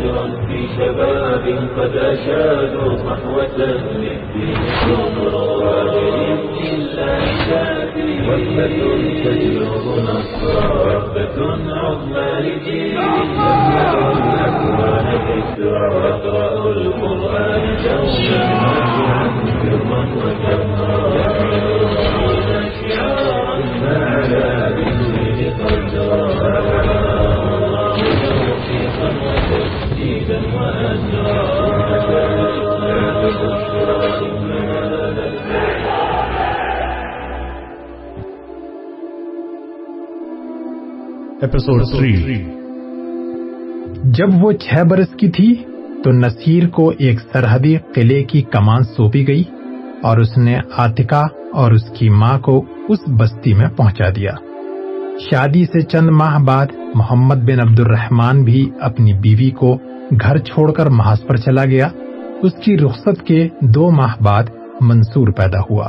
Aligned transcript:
فجرا 0.00 0.46
في 0.48 0.68
شباب 0.76 1.44
قد 1.76 1.96
أشادوا 1.96 2.96
صحوة 2.96 3.56
للدين 3.58 4.56
كبرى 4.82 5.84
بإذن 5.90 6.56
الله 6.74 7.20
تأتي 7.50 8.08
تجلب 9.24 9.84
نصرا 10.08 10.66
وثبة 10.72 11.38
عظمى 11.74 12.30
لجيل 12.40 12.96
يملأ 12.96 13.80
القرآن 16.76 17.64
دوما 17.84 18.40
سرا 19.60 20.00
وجهرا 20.24 21.29
جب 44.04 44.26
وہ 44.40 44.52
چھ 44.52 44.74
برس 44.88 45.08
کی 45.16 45.28
تھی 45.28 45.64
تو 46.04 46.10
نصیر 46.10 46.68
کو 46.68 46.92
ایک 46.98 47.20
سرحدی 47.32 47.76
قلعے 47.94 48.24
کی 48.24 48.42
کمان 48.42 48.82
سونپی 48.82 49.28
گئی 49.28 49.42
اور 50.02 50.18
اس 50.18 50.38
نے 50.38 50.58
آتکا 50.76 51.26
اور 51.52 51.72
اس 51.72 51.84
کی 51.98 52.08
ماں 52.08 52.38
کو 52.38 52.64
اس 52.88 52.98
بستی 53.20 53.54
میں 53.54 53.68
پہنچا 53.76 54.08
دیا۔ 54.16 54.30
شادی 55.18 55.64
سے 55.64 55.80
چند 55.80 56.08
ماہ 56.08 56.38
بعد 56.38 56.66
محمد 56.94 57.34
بن 57.34 57.60
عبد 57.60 57.80
الرحمان 57.80 58.42
بھی 58.42 58.70
اپنی 58.80 59.12
بیوی 59.12 59.50
کو 59.50 59.78
گھر 60.20 60.38
چھوڑ 60.38 60.72
کر 60.72 60.86
محاذ 60.86 61.22
پر 61.26 61.36
چلا 61.36 61.64
گیا۔ 61.64 61.88
اس 62.42 62.52
کی 62.64 62.78
رخصت 62.78 63.22
کے 63.22 63.48
دو 63.60 63.90
ماہ 63.90 64.22
بعد 64.22 64.44
منصور 64.80 65.28
پیدا 65.28 65.60
ہوا۔ 65.70 65.88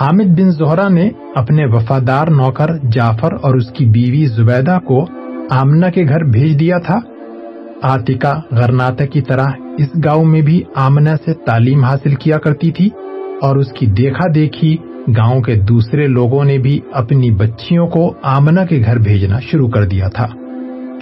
حامد 0.00 0.40
بن 0.40 0.50
زہرا 0.50 0.88
نے 0.88 1.10
اپنے 1.34 1.66
وفادار 1.66 2.28
نوکر 2.28 2.78
جعفر 2.92 3.32
اور 3.42 3.54
اس 3.54 3.70
کی 3.70 3.84
بیوی 3.86 4.26
زبیدہ 4.26 4.78
کو 4.84 5.06
آمنا 5.50 5.90
کے 5.90 6.04
گھر 6.08 6.24
بھیج 6.24 6.60
دیا 6.60 6.78
تھا۔ 6.78 6.98
آتکا 7.82 8.40
غرناتا 8.50 9.06
کی 9.06 9.20
طرح 9.20 9.46
اس 9.78 9.88
گاؤں 10.04 10.24
میں 10.24 10.42
بھی 10.42 10.62
آمنا 10.74 11.16
سے 11.24 11.32
تعلیم 11.32 11.84
حاصل 11.84 12.14
کیا 12.14 12.38
کرتی 12.38 12.70
تھی 12.70 12.90
اور 13.42 13.56
اس 13.56 13.72
کی 13.72 13.86
دیکھا 13.86 14.24
دیکھی 14.34 14.76
گاؤں 15.16 15.40
کے 15.40 15.54
دوسرے 15.54 16.06
لوگوں 16.06 16.44
نے 16.44 16.58
بھی 16.58 16.80
اپنی 16.92 17.30
بچیوں 17.30 17.86
کو 17.86 18.14
آمنا 18.22 18.64
کے 18.64 18.82
گھر 18.86 18.98
بھیجنا 18.98 19.40
شروع 19.40 19.68
کر 19.68 19.84
دیا 19.84 20.08
تھا۔ 20.08 20.26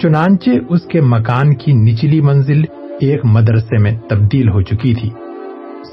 چنانچہ 0.01 0.49
اس 0.69 0.81
کے 0.81 1.01
مکان 1.01 1.55
کی 1.55 1.73
نچلی 1.73 2.21
منزل 2.21 2.61
ایک 2.99 3.25
مدرسے 3.25 3.77
میں 3.77 3.91
تبدیل 4.09 4.49
ہو 4.49 4.61
چکی 4.61 4.93
تھی۔ 4.93 5.09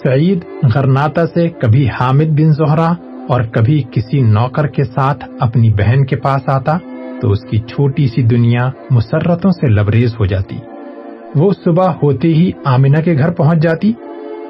سعید 0.04 0.44
غرناتا 0.74 1.26
سے 1.26 1.48
کبھی 1.48 1.88
حامد 2.00 2.40
بن 2.40 2.52
زہرا 2.52 2.92
اور 3.28 3.40
کبھی 3.40 3.82
کسی 3.90 4.22
نوکر 4.22 4.66
کے 4.66 4.84
ساتھ 4.84 5.24
اپنی 5.40 5.70
بہن 5.70 6.06
کے 6.06 6.16
پاس 6.16 6.42
آتا 6.46 6.78
تو 7.20 7.30
اس 7.30 7.38
کی 7.50 7.58
چھوٹی 7.58 8.08
سی 8.08 8.22
دنیا 8.22 8.70
مسرتوں 8.90 9.50
سے 9.50 9.66
لبریز 9.66 10.14
ہو 10.14 10.26
جاتی۔ 10.26 10.56
وہ 11.34 11.50
صبح 11.64 11.92
ہوتے 12.02 12.28
ہی 12.28 12.50
آمینہ 12.64 12.96
کے 12.96 13.18
گھر 13.18 13.30
پہنچ 13.30 13.58
جاتی۔ 13.58 13.92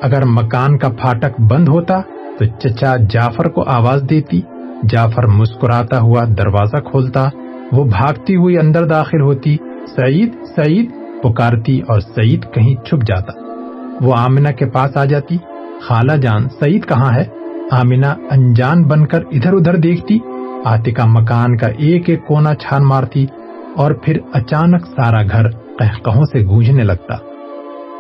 اگر 0.02 0.24
مکان 0.24 0.78
کا 0.78 0.88
پھاٹک 0.88 1.40
بند 1.40 1.68
ہوتا 1.68 2.00
تو 2.38 2.44
چچا 2.44 2.96
جعفر 2.96 3.48
کو 3.48 3.62
آواز 3.66 4.02
دیتی۔ 4.10 4.40
جعفر 4.88 5.26
مسکراتا 5.26 6.00
ہوا 6.00 6.24
دروازہ 6.38 6.76
کھولتا۔ 6.76 7.28
وہ 7.72 7.84
بھاگتی 7.84 8.36
ہوئی 8.36 8.58
اندر 8.58 8.84
داخل 8.84 9.20
ہوتی۔ 9.20 9.56
سعید 9.96 10.32
سعید 10.56 10.90
پکارتی 11.22 11.80
اور 11.80 12.00
سعید 12.00 12.46
کہیں 12.54 12.74
چھپ 12.74 13.06
جاتا۔ 13.06 13.32
وہ 14.00 14.14
آمنا 14.16 14.50
کے 14.50 14.66
پاس 14.66 14.96
آ 14.96 15.04
جاتی۔ 15.04 15.36
خالہ 15.82 16.12
جان، 16.12 16.48
سعید 16.60 16.86
کہاں 16.88 17.12
ہے؟ 17.14 17.24
آمنا 17.70 18.14
انجان 18.30 18.82
بن 18.82 19.06
کر 19.06 19.22
ادھر 19.32 19.52
ادھر 19.52 19.76
دیکھتی۔ 19.76 20.18
آتکا 20.64 21.04
مکان 21.06 21.56
کا 21.56 21.66
ایک 21.66 22.08
ایک 22.10 22.26
کونا 22.26 22.54
چھان 22.54 22.84
مارتی 22.84 23.26
اور 23.76 23.92
پھر 23.92 24.18
اچانک 24.32 24.86
سارا 24.86 25.22
گھر 25.22 25.50
قہقہوں 25.50 26.24
سے 26.24 26.46
گونجنے 26.46 26.84
لگتا۔ 26.84 27.14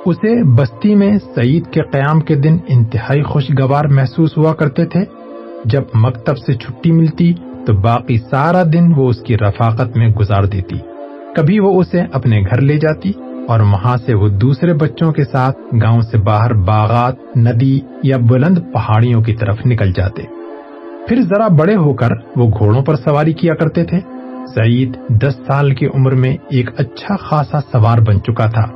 اسے 0.06 0.44
بستی 0.44 0.94
میں 0.94 1.18
سعید 1.34 1.66
کے 1.66 1.80
قیام 1.82 2.20
کے 2.20 2.34
دن 2.34 2.56
انتہائی 2.68 3.22
خوشگوار 3.22 3.84
محسوس 3.84 4.38
ہوا 4.38 4.54
کرتے 4.54 4.84
تھے۔ 4.84 5.00
جب 5.64 5.82
مکتب 5.94 6.38
سے 6.38 6.54
چھٹی 6.54 6.92
ملتی 6.92 7.32
تو 7.66 7.72
باقی 7.72 8.16
سارا 8.16 8.62
دن 8.72 8.92
وہ 8.96 9.08
اس 9.08 9.20
کی 9.20 9.38
رفاقت 9.38 9.96
میں 9.96 10.08
گزار 10.08 10.42
دیتی۔ 10.42 10.76
کبھی 11.36 11.58
وہ 11.58 11.80
اسے 11.80 12.02
اپنے 12.12 12.40
گھر 12.40 12.60
لے 12.60 12.78
جاتی 12.78 13.12
اور 13.48 13.60
وہاں 13.60 13.96
سے 13.96 14.14
وہ 14.14 14.28
دوسرے 14.28 14.74
بچوں 14.74 15.12
کے 15.12 15.24
ساتھ 15.24 15.58
گاؤں 15.82 16.00
سے 16.00 16.18
باہر 16.18 16.54
باغات، 16.54 17.36
ندی 17.36 17.80
یا 18.02 18.16
بلند 18.16 18.58
پہاڑیوں 18.72 19.22
کی 19.22 19.34
طرف 19.34 19.58
نکل 19.66 19.92
جاتے۔ 19.92 20.22
پھر 21.08 21.22
ذرا 21.22 21.48
بڑے 21.48 21.76
ہو 21.76 21.92
کر 21.92 22.08
وہ 22.36 22.50
گھوڑوں 22.58 22.82
پر 22.82 22.94
سواری 22.94 23.32
کیا 23.32 23.54
کرتے 23.54 23.84
تھے۔ 23.84 24.00
سعید 24.54 24.96
دس 25.08 25.34
سال 25.46 25.74
کی 25.74 25.86
عمر 25.86 26.14
میں 26.14 26.36
ایک 26.50 26.70
اچھا 26.80 27.16
خاصا 27.16 27.60
سوار 27.60 27.98
بن 27.98 28.22
چکا 28.22 28.46
تھا 28.46 28.66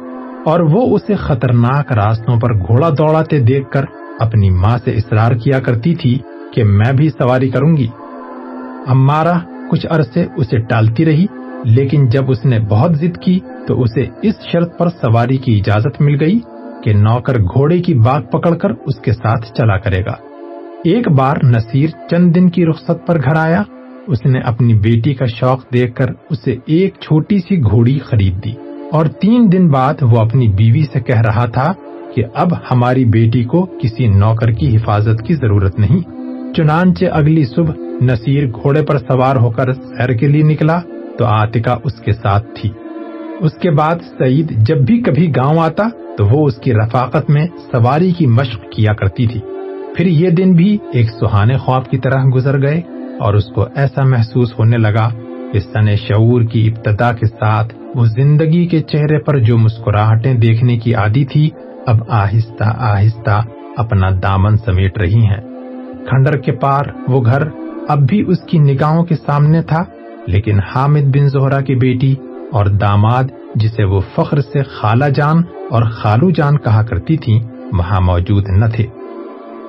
اور 0.45 0.61
وہ 0.61 0.97
اسے 0.97 1.15
خطرناک 1.15 1.93
راستوں 1.93 2.41
پر 2.41 2.55
گھوڑا 2.55 2.89
دوڑاتے 2.89 3.41
دیکھ 3.41 3.71
کر 3.71 3.85
اپنی 4.21 4.51
ماں 4.51 4.79
سے 4.85 4.91
اصرار 4.91 5.33
کیا 5.33 5.61
کرتی 5.61 5.95
تھی 5.95 6.19
کہ 6.55 6.65
میں 6.65 6.93
بھی 6.93 7.09
سواری 7.09 7.49
کروں 7.49 7.77
گی۔ 7.77 7.87
امارا 8.87 9.39
کچھ 9.71 9.87
عرصے 9.91 10.27
اسے 10.37 10.59
ٹالتی 10.59 11.05
رہی۔ 11.05 11.27
لیکن 11.65 12.07
جب 12.07 12.31
اس 12.31 12.45
نے 12.45 12.59
بہت 12.61 12.97
ضد 12.97 13.19
کی 13.19 13.39
تو 13.67 13.83
اسے 13.83 14.07
اس 14.23 14.35
شرط 14.53 14.79
پر 14.79 14.89
سواری 14.89 15.37
کی 15.37 15.57
اجازت 15.57 16.01
مل 16.01 16.21
گئی 16.21 16.39
کہ 16.83 16.93
نوکر 16.93 17.39
گھوڑے 17.39 17.79
کی 17.83 17.95
باغ 17.95 18.23
پکڑ 18.23 18.55
کر 18.55 18.71
اس 18.71 19.01
کے 19.01 19.13
ساتھ 19.13 19.53
چلا 19.55 19.79
کرے 19.79 20.01
گا۔ 20.01 20.15
ایک 20.85 21.09
بار 21.09 21.37
نصیر 21.43 21.91
چند 22.11 22.35
دن 22.35 22.51
کی 22.51 22.67
رخصت 22.67 23.07
پر 23.07 23.19
گھر 23.25 23.37
آیا۔ 23.37 23.63
اس 24.07 24.27
نے 24.27 24.39
اپنی 24.39 24.75
بیٹی 24.75 25.15
کا 25.15 25.27
شوق 25.27 25.73
دیکھ 25.73 25.95
کر 25.95 26.07
اسے 26.31 26.57
ایک 26.67 26.95
چھوٹی 27.01 27.39
سی 27.39 27.61
گھوڑی 27.61 27.99
خرید 27.99 28.45
دی۔ 28.45 28.53
اور 28.93 29.07
تین 29.07 29.53
دن 29.53 29.69
بعد 29.69 29.95
وہ 30.03 30.19
اپنی 30.19 30.49
بیوی 30.49 30.83
سے 30.93 31.01
کہہ 31.01 31.21
رہا 31.21 31.47
تھا 31.47 31.73
کہ 32.15 32.25
اب 32.35 32.49
ہماری 32.71 33.05
بیٹی 33.05 33.45
کو 33.45 33.67
کسی 33.83 34.07
نوکر 34.07 34.51
کی 34.51 34.77
حفاظت 34.77 35.23
کی 35.27 35.35
ضرورت 35.35 35.79
نہیں۔ 35.79 36.01
چنانچہ 36.55 37.05
اگلی 37.13 37.45
صبح 37.45 37.73
نصیر 38.01 38.47
گھوڑے 38.47 38.83
پر 38.83 38.99
سوار 38.99 39.37
ہو 39.37 39.51
کر 39.51 39.73
سیر 39.73 40.13
کے 40.13 40.29
لیے 40.29 40.43
نکلا۔ 40.43 40.81
تو 41.19 41.25
آتکا 41.25 41.77
اس 41.85 41.93
کے 41.93 42.13
ساتھ 42.13 42.47
تھی۔ 42.55 42.71
اس 43.41 43.53
کے 43.53 43.71
بعد 43.71 43.95
سعید 44.19 44.51
جب 44.59 44.77
بھی 44.77 45.03
کبھی 45.03 45.31
گاؤں 45.37 45.59
آتا 45.59 45.83
تو 46.19 46.27
وہ 46.27 46.47
اس 46.47 46.57
کی 46.57 46.75
رفاقت 46.75 47.31
میں 47.31 47.47
سواری 47.73 48.11
کی 48.11 48.27
مشق 48.27 48.65
کیا 48.73 48.93
کرتی 48.93 49.27
تھی۔ 49.27 49.41
پھر 49.97 50.07
یہ 50.07 50.31
دن 50.31 50.53
بھی 50.53 50.79
ایک 50.93 51.11
سہانے 51.11 51.57
خواب 51.57 51.91
کی 51.91 51.99
طرح 51.99 52.23
گزر 52.35 52.63
گئے 52.63 52.81
اور 53.21 53.35
اس 53.35 53.45
کو 53.55 53.65
ایسا 53.75 54.05
محسوس 54.05 54.59
ہونے 54.59 54.77
لگا 54.77 55.09
کہ 55.53 55.61
سن 55.61 55.97
شعور 55.97 56.43
کی 56.43 56.69
ابتدا 56.69 57.13
کے 57.13 57.27
ساتھ 57.27 57.75
وہ 57.95 58.05
زندگی 58.05 58.67
کے 58.67 58.81
چہرے 58.83 59.19
پر 59.19 59.39
جو 59.39 59.59
مسکراہٹیں 59.59 60.35
دیکھنے 60.35 60.79
کی 60.79 60.95
عادی 60.95 61.25
تھی، 61.25 61.51
اب 61.87 61.97
آہستہ 62.09 62.65
آہستہ 62.65 63.43
اپنا 63.77 64.09
دامن 64.23 64.57
سمیٹ 64.57 64.99
رہی 64.99 65.27
ہیں۔ 65.27 65.41
کھنڈر 66.09 66.37
کے 66.37 66.53
پار 66.53 66.83
وہ 67.09 67.25
گھر 67.25 67.43
اب 67.89 67.99
بھی 67.99 68.25
اس 68.27 68.39
کی 68.49 68.59
نگاہوں 68.59 69.05
کے 69.05 69.15
سامنے 69.27 69.63
تھا۔ 69.63 69.85
لیکن 70.27 70.61
حامد 70.61 71.17
بن 71.17 71.29
زہرا 71.29 71.61
کی 71.61 71.75
بیٹی 71.75 72.15
اور 72.53 72.67
داماد 72.67 73.25
جسے 73.55 73.85
وہ 73.85 74.01
فخر 74.17 74.41
سے 74.41 74.63
خالہ 74.63 75.05
جان 75.05 75.43
اور 75.71 75.83
خالو 75.83 76.31
جان 76.31 76.59
کہا 76.59 76.83
کرتی 76.83 77.17
تھی 77.17 77.41
وہاں 77.73 78.01
موجود 78.01 78.45
نہ 78.49 78.65
تھے۔ 78.75 78.87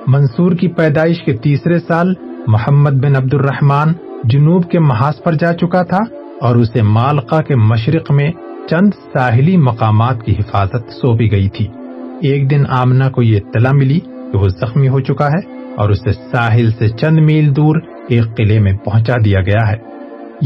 منصور 0.07 0.51
کی 0.51 0.67
پیدائش 0.67 1.23
کے 1.23 1.33
تیسرے 1.33 1.79
سال 1.79 2.13
محمد 2.47 2.91
بن 2.91 3.15
عبد 3.15 3.33
الرحمن 3.33 3.91
جنوب 4.23 4.69
کے 4.71 4.79
محاذ 4.79 5.23
پر 5.23 5.33
جا 5.33 5.53
چکا 5.53 5.83
تھا 5.83 5.99
اور 6.41 6.55
اسے 6.55 6.81
مالقہ 6.81 7.41
کے 7.41 7.55
مشرق 7.55 8.11
میں 8.11 8.31
چند 8.69 8.91
ساحلی 9.13 9.57
مقامات 9.57 10.23
کی 10.25 10.31
حفاظت 10.31 10.89
سو 10.89 11.15
بھی 11.15 11.31
گئی 11.31 11.49
تھی۔ 11.49 11.67
ایک 12.21 12.49
دن 12.51 12.63
آمنا 12.69 13.09
کو 13.09 13.21
یہ 13.21 13.39
اطلاع 13.45 13.71
ملی 13.71 13.99
کہ 13.99 14.37
وہ 14.37 14.47
زخمی 14.47 14.87
ہو 14.87 14.99
چکا 14.99 15.27
ہے 15.27 15.55
اور 15.75 15.89
اسے 15.89 16.11
ساحل 16.11 16.71
سے 16.71 16.89
چند 16.89 17.19
میل 17.19 17.55
دور 17.55 17.75
ایک 18.09 18.37
قلعے 18.37 18.59
میں 18.59 18.73
پہنچا 18.73 19.13
دیا 19.25 19.41
گیا 19.41 19.71
ہے۔ 19.71 19.94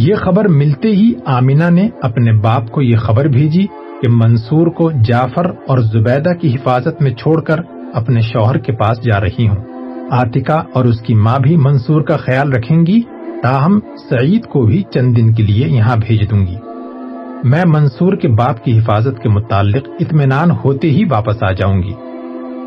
یہ 0.01 0.16
خبر 0.16 0.48
ملتے 0.48 0.88
ہی 0.88 1.13
آمینہ 1.25 1.69
نے 1.69 1.90
اپنے 2.01 2.34
باپ 2.34 2.72
کو 2.72 2.81
یہ 2.81 2.98
خبر 2.98 3.25
بھیجی 3.25 3.66
کہ 4.01 4.10
منصور 4.10 4.68
کو 4.68 4.92
جعفر 4.92 5.46
اور 5.68 5.80
زبیدہ 5.80 6.34
کی 6.42 6.56
حفاظت 6.56 7.01
میں 7.01 7.12
چھوڑ 7.12 7.42
کر 7.42 7.60
اپنے 7.94 8.22
شوہر 8.22 8.57
کے 8.57 8.72
پاس 8.72 9.04
جا 9.04 9.19
رہی 9.19 9.48
ہوں۔ 9.48 9.66
آتکا 10.12 10.63
اور 10.74 10.86
اس 10.86 11.01
کی 11.01 11.13
ماں 11.13 11.40
بھی 11.40 11.56
منصور 11.56 12.01
کا 12.01 12.18
خیال 12.18 12.54
رکھیں 12.54 12.86
گی، 12.86 13.01
تاہم 13.44 13.80
سعید 14.10 14.46
کو 14.46 14.66
بھی 14.66 14.84
چند 14.94 15.18
دن 15.18 15.34
کے 15.34 15.44
لیے 15.44 15.68
یہاں 15.68 15.96
بھیج 16.07 16.31
دوں 16.31 16.48
گی۔ 16.48 16.56
میں 17.44 17.63
منصور 17.68 18.16
کے 18.16 18.28
باپ 18.28 18.63
کی 18.63 18.80
حفاظت 18.80 19.24
کے 19.24 19.30
متعلق 19.30 19.90
اطمینان 20.00 20.51
ہوتے 20.51 20.90
ہی 20.90 21.04
واپس 21.10 21.44
آ 21.44 21.51
جاؤں 21.51 21.84
گی۔ 21.84 21.94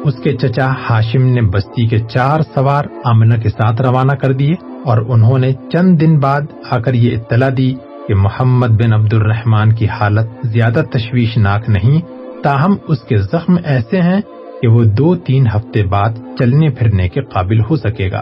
اس 0.05 0.15
کے 0.15 0.33
چچا 0.33 0.73
ہاشم 0.91 1.23
نے 1.23 1.41
بستی 1.43 1.87
کے 1.87 1.99
چار 1.99 2.41
سوار 2.55 2.85
آمنہ 3.05 3.35
کے 3.35 3.49
ساتھ 3.49 3.83
روانہ 3.83 4.13
کر 4.13 4.33
دیے۔ 4.33 4.72
اور 4.85 4.99
انہوں 5.09 5.39
نے 5.39 5.53
چند 5.73 6.01
دن 6.01 6.19
بعد 6.19 6.41
آ 6.71 6.79
کر 6.79 6.95
یہ 6.95 7.17
اطلاع 7.17 7.49
دی 7.57 7.75
کہ 8.09 8.15
محمد 8.15 8.67
بن 8.67 8.93
عبد 8.93 9.15
الرحمان 9.15 9.73
کی 9.73 9.89
حالت 9.89 10.27
زیادہ 10.43 10.83
تشویشناک 10.91 11.69
نہیں، 11.69 12.01
تاہم 12.43 12.77
اس 12.89 12.99
کے 13.01 13.17
زخم 13.17 13.57
ایسے 13.65 14.01
ہیں 14.01 14.21
کہ 14.63 14.69
وہ 14.69 14.85
دو 14.85 15.17
تین 15.17 15.47
ہفتے 15.47 15.85
بعد 15.85 16.11
چلنے 16.39 16.69
پھرنے 16.69 17.09
کے 17.09 17.21
قابل 17.21 17.61
ہو 17.61 17.77
سکے 17.77 18.11
گا۔ 18.11 18.21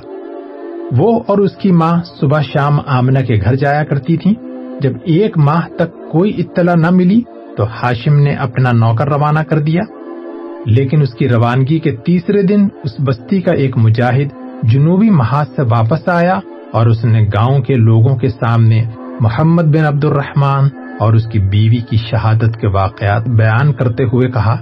وہ 0.99 1.21
اور 1.27 1.39
اس 1.39 1.57
کی 1.57 1.73
ماں 1.73 1.99
صبح 2.21 2.41
شام 2.41 2.81
آمنہ 2.87 3.19
کے 3.19 3.35
گھر 3.45 3.55
جایا 3.55 3.85
کرتی 3.85 4.17
تھی 4.17 4.35
جب 4.81 4.93
ایک 5.05 5.39
ماہ 5.39 5.69
تک 5.77 6.11
کوئی 6.12 6.33
اطلاع 6.39 6.75
نہ 6.75 6.91
ملی 6.91 7.23
تو 7.57 7.65
ہاشم 7.65 8.19
نے 8.19 8.35
اپنا 8.35 8.73
نوکر 8.73 9.09
روانہ 9.09 9.39
کر 9.39 9.59
دیا۔ 9.59 9.83
لیکن 10.67 11.03
اس 11.03 11.15
کی 11.15 11.29
روانگی 11.29 11.79
کے 11.79 11.97
تیسرے 11.97 12.43
دن 12.43 12.69
اس 12.85 12.93
بستی 12.99 13.41
کا 13.41 13.53
ایک 13.53 13.77
مجاہد 13.77 14.39
جنوبی 14.62 15.11
محاذ 15.11 15.47
سے 15.57 15.62
واپس 15.62 16.09
آیا 16.09 16.39
اور 16.73 16.87
اس 16.87 17.05
نے 17.05 17.23
گاؤں 17.23 17.61
کے 17.61 17.75
لوگوں 17.75 18.17
کے 18.17 18.29
سامنے 18.29 18.83
محمد 19.21 19.62
بن 19.62 19.85
عبد 19.85 20.05
الرحمان 20.05 20.69
اور 21.01 21.12
اس 21.12 21.27
کی 21.27 21.39
بیوی 21.39 21.77
کی 21.77 21.97
شہادت 21.97 22.57
کے 22.61 22.67
واقعات 22.67 23.29
بیان 23.29 23.73
کرتے 23.73 24.05
ہوئے 24.05 24.29
کہا، 24.29 24.57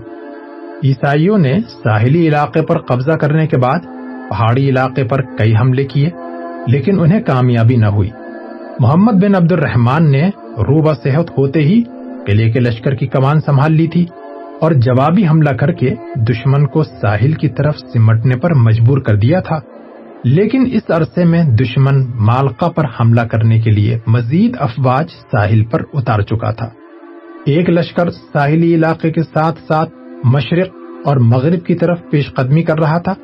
عیسائیوں 0.84 1.38
نے 1.38 1.58
ساحلی 1.84 2.28
علاقے 2.28 2.62
پر 2.62 2.78
قبضہ 2.78 3.12
کرنے 3.12 3.46
کے 3.46 3.56
بعد 3.56 3.78
پہاڑی 4.30 4.68
علاقے 4.68 5.04
پر 5.04 5.22
کئی 5.22 5.54
حملے 5.56 5.84
کیے، 5.84 6.10
لیکن 6.66 7.00
انہیں 7.00 7.20
کامیابی 7.20 7.76
نہ 7.76 7.86
ہوئی۔ 7.86 8.10
محمد 8.80 9.12
بن 9.12 9.34
عبد 9.34 9.52
الرحمان 9.52 10.12
نے 10.12 10.28
روبہ 10.58 10.92
صحت 11.02 11.38
ہوتے 11.38 11.60
ہی 11.60 11.82
قلعے 12.26 12.50
کے 12.50 12.60
لشکر 12.60 12.94
کی 12.94 13.06
کمان 13.06 13.40
سنبھال 13.40 13.72
لی 13.72 13.86
تھی 13.86 14.06
اور 14.60 14.72
جوابی 14.72 15.26
حملہ 15.26 15.50
کر 15.50 15.72
کے 15.72 15.94
دشمن 16.16 16.66
کو 16.66 16.82
ساحل 16.82 17.32
کی 17.32 17.48
طرف 17.48 17.76
سمٹنے 17.92 18.36
پر 18.36 18.54
مجبور 18.54 18.98
کر 18.98 19.16
دیا 19.16 19.40
تھا۔ 19.40 19.58
لیکن 20.24 20.68
اس 20.72 20.90
عرصے 20.90 21.24
میں 21.24 21.44
دشمن 21.44 22.06
مالکا 22.14 22.68
پر 22.68 22.84
حملہ 23.00 23.20
کرنے 23.20 23.60
کے 23.60 23.70
لیے 23.70 23.98
مزید 24.06 24.56
افواج 24.60 25.08
ساحل 25.08 25.64
پر 25.64 25.82
اتار 25.92 26.20
چکا 26.20 26.50
تھا۔ 26.50 26.68
ایک 27.44 27.70
لشکر 27.70 28.10
ساحلی 28.10 28.74
علاقے 28.74 29.12
کے 29.12 29.22
ساتھ 29.22 29.58
ساتھ 29.68 29.90
مشرق 30.24 30.68
اور 31.04 31.16
مغرب 31.16 31.66
کی 31.66 31.74
طرف 31.74 31.98
پیش 32.10 32.34
قدمی 32.34 32.62
کر 32.62 32.78
رہا 32.78 32.98
تھا۔ 32.98 33.14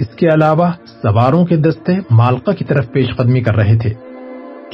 اس 0.00 0.06
کے 0.06 0.28
علاوہ 0.28 0.70
سواروں 1.02 1.46
کے 1.46 1.56
دستے 1.56 1.92
مالکا 2.10 2.52
کی 2.52 2.64
طرف 2.64 2.92
پیش 2.92 3.16
قدمی 3.16 3.40
کر 3.40 3.54
رہے 3.54 3.78
تھے۔ 3.78 3.90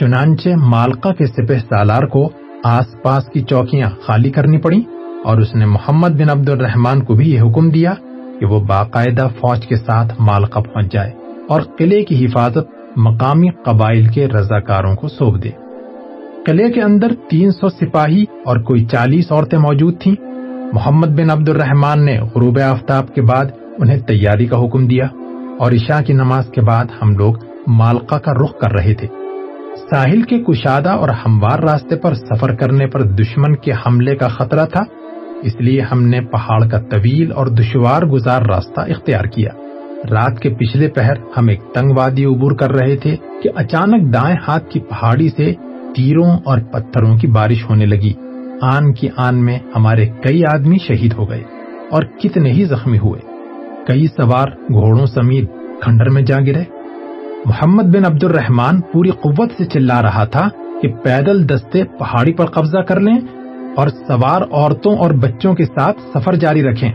چنانچہ 0.00 0.48
مالکا 0.56 1.12
کے 1.12 1.26
سپہ 1.26 1.58
سالار 1.68 2.02
کو 2.02 2.30
آس 2.64 3.02
پاس 3.02 3.24
کی 3.24 3.42
چوکیاں 3.42 3.90
خالی 4.02 4.30
کرنی 4.30 4.58
پڑی 4.58 4.82
اور 5.24 5.36
اس 5.36 5.54
نے 5.54 5.66
محمد 5.66 6.08
بن 6.08 6.30
عبد 6.30 6.48
الرحمان 6.48 7.04
کو 7.04 7.14
بھی 7.14 7.34
یہ 7.34 7.40
حکم 7.40 7.70
دیا 7.70 7.94
کہ 8.40 8.46
وہ 8.46 8.60
باقاعدہ 8.60 9.28
فوج 9.40 9.66
کے 9.66 9.76
ساتھ 9.76 10.14
مالکا 10.20 10.60
پہنچ 10.60 10.92
جائے۔ 10.92 11.23
اور 11.48 11.60
قلعے 11.78 12.04
کی 12.04 12.26
حفاظت 12.26 12.68
مقامی 12.96 13.48
قبائل 13.64 14.06
کے 14.06 14.28
رضاکاروں 14.28 14.96
کو 14.96 15.08
سونپ 15.08 15.44
دے۔ 15.44 15.50
قلعے 16.46 16.72
کے 16.72 16.82
اندر 16.82 17.12
تین 17.30 17.50
سو 17.50 17.68
سپاہی 17.68 18.24
اور 18.44 18.56
کوئی 18.56 18.84
چالیس 18.84 19.32
عورتیں 19.32 19.58
موجود 19.58 20.00
تھیں۔ 20.00 20.14
محمد 20.72 21.06
بن 21.06 21.30
عبد 21.30 21.48
الرحمان 21.48 22.04
نے 22.04 22.20
غروب 22.20 22.58
آفتاب 22.58 23.14
کے 23.14 23.22
بعد 23.22 23.44
انہیں 23.78 23.98
تیاری 23.98 24.46
کا 24.46 24.64
حکم 24.64 24.86
دیا 24.86 25.06
اور 25.58 25.72
عشاء 25.72 26.00
کی 26.00 26.12
نماز 26.12 26.48
کے 26.48 26.60
بعد 26.60 26.84
ہم 27.02 27.14
لوگ 27.14 27.34
مالکا 27.66 28.18
کا 28.18 28.32
رخ 28.32 28.58
کر 28.58 28.72
رہے 28.72 28.94
تھے۔ 28.94 29.06
ساحل 29.90 30.22
کے 30.22 30.38
کشادہ 30.38 30.90
اور 30.90 31.08
ہموار 31.08 31.58
راستے 31.58 31.96
پر 31.96 32.14
سفر 32.14 32.54
کرنے 32.54 32.86
پر 32.86 33.02
دشمن 33.02 33.56
کے 33.56 33.72
حملے 33.72 34.16
کا 34.16 34.28
خطرہ 34.28 34.66
تھا، 34.66 34.80
اس 35.42 35.56
لیے 35.60 35.80
ہم 35.80 36.02
نے 36.02 36.20
پہاڑ 36.20 36.68
کا 36.68 36.78
طویل 36.78 37.32
اور 37.32 37.46
دشوار 37.46 38.02
گزار 38.02 38.42
راستہ 38.42 38.80
اختیار 38.80 39.24
کیا۔ 39.24 39.50
رات 40.10 40.40
کے 40.40 40.50
پچھلے 40.50 40.88
پہر 40.88 41.12
ہم 41.36 41.48
ایک 41.48 41.60
تنگ 41.74 41.92
وادی 41.96 42.24
عبور 42.24 42.52
کر 42.52 42.72
رہے 42.72 42.96
تھے 42.96 43.16
کہ 43.42 43.50
اچانک 43.54 44.14
دائیں 44.14 44.36
ہاتھ 44.48 44.70
کی 44.70 44.80
پہاڑی 44.80 45.28
سے 45.28 45.54
تیروں 45.96 46.38
اور 46.44 46.58
پتھروں 46.58 47.16
کی 47.16 47.26
بارش 47.26 47.64
ہونے 47.70 47.86
لگی۔ 47.86 48.12
آن 48.62 48.92
کی 48.92 49.08
آن 49.16 49.44
میں 49.44 49.58
ہمارے 49.76 50.06
کئی 50.06 50.44
آدمی 50.44 50.76
شہید 50.88 51.12
ہو 51.12 51.30
گئے 51.30 51.42
اور 51.90 52.02
کتنے 52.02 52.50
ہی 52.50 52.64
زخمی 52.64 52.98
ہوئے۔ 52.98 53.20
کئی 53.86 54.06
سوار 54.06 54.48
گھوڑوں 54.48 55.06
سمیت 55.06 55.50
کھنڈر 55.80 56.08
میں 56.08 56.22
جا 56.22 56.40
گرے۔ 56.40 56.62
محمد 57.44 57.82
بن 57.82 58.04
عبد 58.04 58.24
الرحمان 58.24 58.80
پوری 58.80 59.10
قوت 59.10 59.52
سے 59.58 59.64
چلا 59.64 60.02
رہا 60.02 60.24
تھا 60.24 60.48
کہ 60.82 60.88
پیدل 60.88 61.48
دستے 61.48 61.84
پہاڑی 61.84 62.32
پر 62.32 62.46
قبضہ 62.46 62.78
کر 62.78 63.00
لیں 63.00 63.18
اور 63.76 63.88
سوار 63.88 64.42
عورتوں 64.52 64.96
اور 64.96 65.10
بچوں 65.10 65.54
کے 65.54 65.64
ساتھ 65.64 66.00
سفر 66.14 66.34
جاری 66.34 66.62
رکھیں۔ 66.62 66.92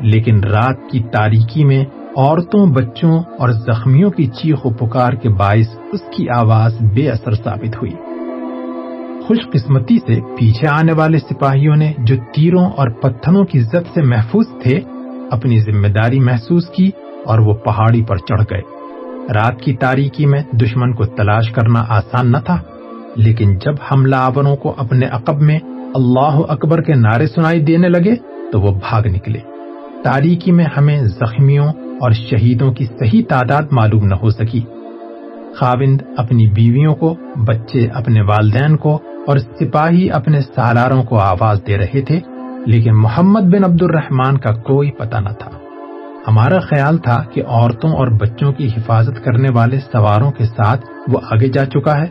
لیکن 0.00 0.44
رات 0.44 0.76
کی 0.90 1.02
تاریکی 1.12 1.64
میں 1.64 1.84
عورتوں، 2.16 2.66
بچوں 2.66 3.22
اور 3.38 3.48
زخمیوں 3.48 4.10
کی 4.10 4.26
چیخ 4.26 4.66
و 4.66 4.70
پکار 4.70 5.12
کے 5.12 5.28
باعث 5.28 5.78
اس 5.92 6.00
کی 6.16 6.28
آواز 6.28 6.76
بے 6.94 7.10
اثر 7.10 7.34
ثابت 7.34 7.76
ہوئی۔ 7.76 7.92
خوش 9.26 9.38
قسمتی 9.52 9.98
سے 9.98 10.20
پیچھے 10.38 10.68
آنے 10.68 10.92
والے 10.92 11.18
سپاہیوں 11.18 11.76
نے 11.76 11.92
جو 11.98 12.16
تیروں 12.34 12.64
اور 12.64 12.88
پتھروں 12.88 13.44
کی 13.44 13.60
زد 13.60 13.94
سے 13.94 14.02
محفوظ 14.02 14.46
تھے، 14.62 14.80
اپنی 15.30 15.60
ذمہ 15.60 15.88
داری 15.88 16.20
محسوس 16.20 16.68
کی 16.68 16.90
اور 17.24 17.38
وہ 17.38 17.54
پہاڑی 17.54 18.02
پر 18.02 18.16
چڑھ 18.16 18.42
گئے۔ 18.50 18.60
رات 19.34 19.60
کی 19.60 19.72
تاریکی 19.72 20.26
میں 20.26 20.42
دشمن 20.52 20.92
کو 20.92 21.04
تلاش 21.04 21.50
کرنا 21.50 21.84
آسان 21.88 22.32
نہ 22.32 22.36
تھا، 22.44 22.58
لیکن 23.16 23.58
جب 23.58 23.74
حملہ 23.92 24.16
آوروں 24.16 24.56
کو 24.56 24.74
اپنے 24.76 25.06
عقب 25.06 25.42
میں 25.42 25.58
اللہ 25.94 26.40
اکبر 26.48 26.82
کے 26.82 26.94
نعرے 26.94 27.26
سنائی 27.26 27.60
دینے 27.60 27.88
لگے 27.88 28.16
تو 28.52 28.60
وہ 28.60 28.72
بھاگ 28.72 29.02
نکلے۔ 29.06 29.38
تاریکی 30.04 30.52
میں 30.52 30.66
ہمیں 30.76 31.00
زخمیوں 31.00 31.72
اور 32.00 32.10
شہیدوں 32.10 32.72
کی 32.72 32.84
صحیح 32.84 33.22
تعداد 33.28 33.62
معلوم 33.70 34.04
نہ 34.04 34.14
ہو 34.14 34.30
سکی۔ 34.30 34.60
خاوند 35.56 36.02
اپنی 36.16 36.48
بیویوں 36.48 36.94
کو، 36.94 37.16
بچے 37.46 37.88
اپنے 37.94 38.20
والدین 38.20 38.76
کو 38.76 38.98
اور 39.26 39.38
سپاہی 39.38 40.10
اپنے 40.10 40.40
سالاروں 40.40 41.02
کو 41.02 41.18
آواز 41.18 41.60
دے 41.66 41.78
رہے 41.78 42.00
تھے، 42.00 42.20
لیکن 42.66 42.94
محمد 42.94 43.40
بن 43.40 43.64
عبد 43.64 43.82
الرحمان 43.82 44.38
کا 44.38 44.52
کوئی 44.52 44.90
پتہ 44.90 45.16
نہ 45.16 45.28
تھا۔ 45.28 45.50
ہمارا 46.28 46.58
خیال 46.60 46.98
تھا 46.98 47.22
کہ 47.32 47.42
عورتوں 47.46 47.90
اور 47.90 48.08
بچوں 48.08 48.52
کی 48.52 48.68
حفاظت 48.76 49.24
کرنے 49.24 49.48
والے 49.54 49.78
سواروں 49.92 50.30
کے 50.30 50.44
ساتھ 50.44 50.86
وہ 51.08 51.20
آگے 51.30 51.48
جا 51.48 51.64
چکا 51.64 52.00
ہے۔ 52.00 52.06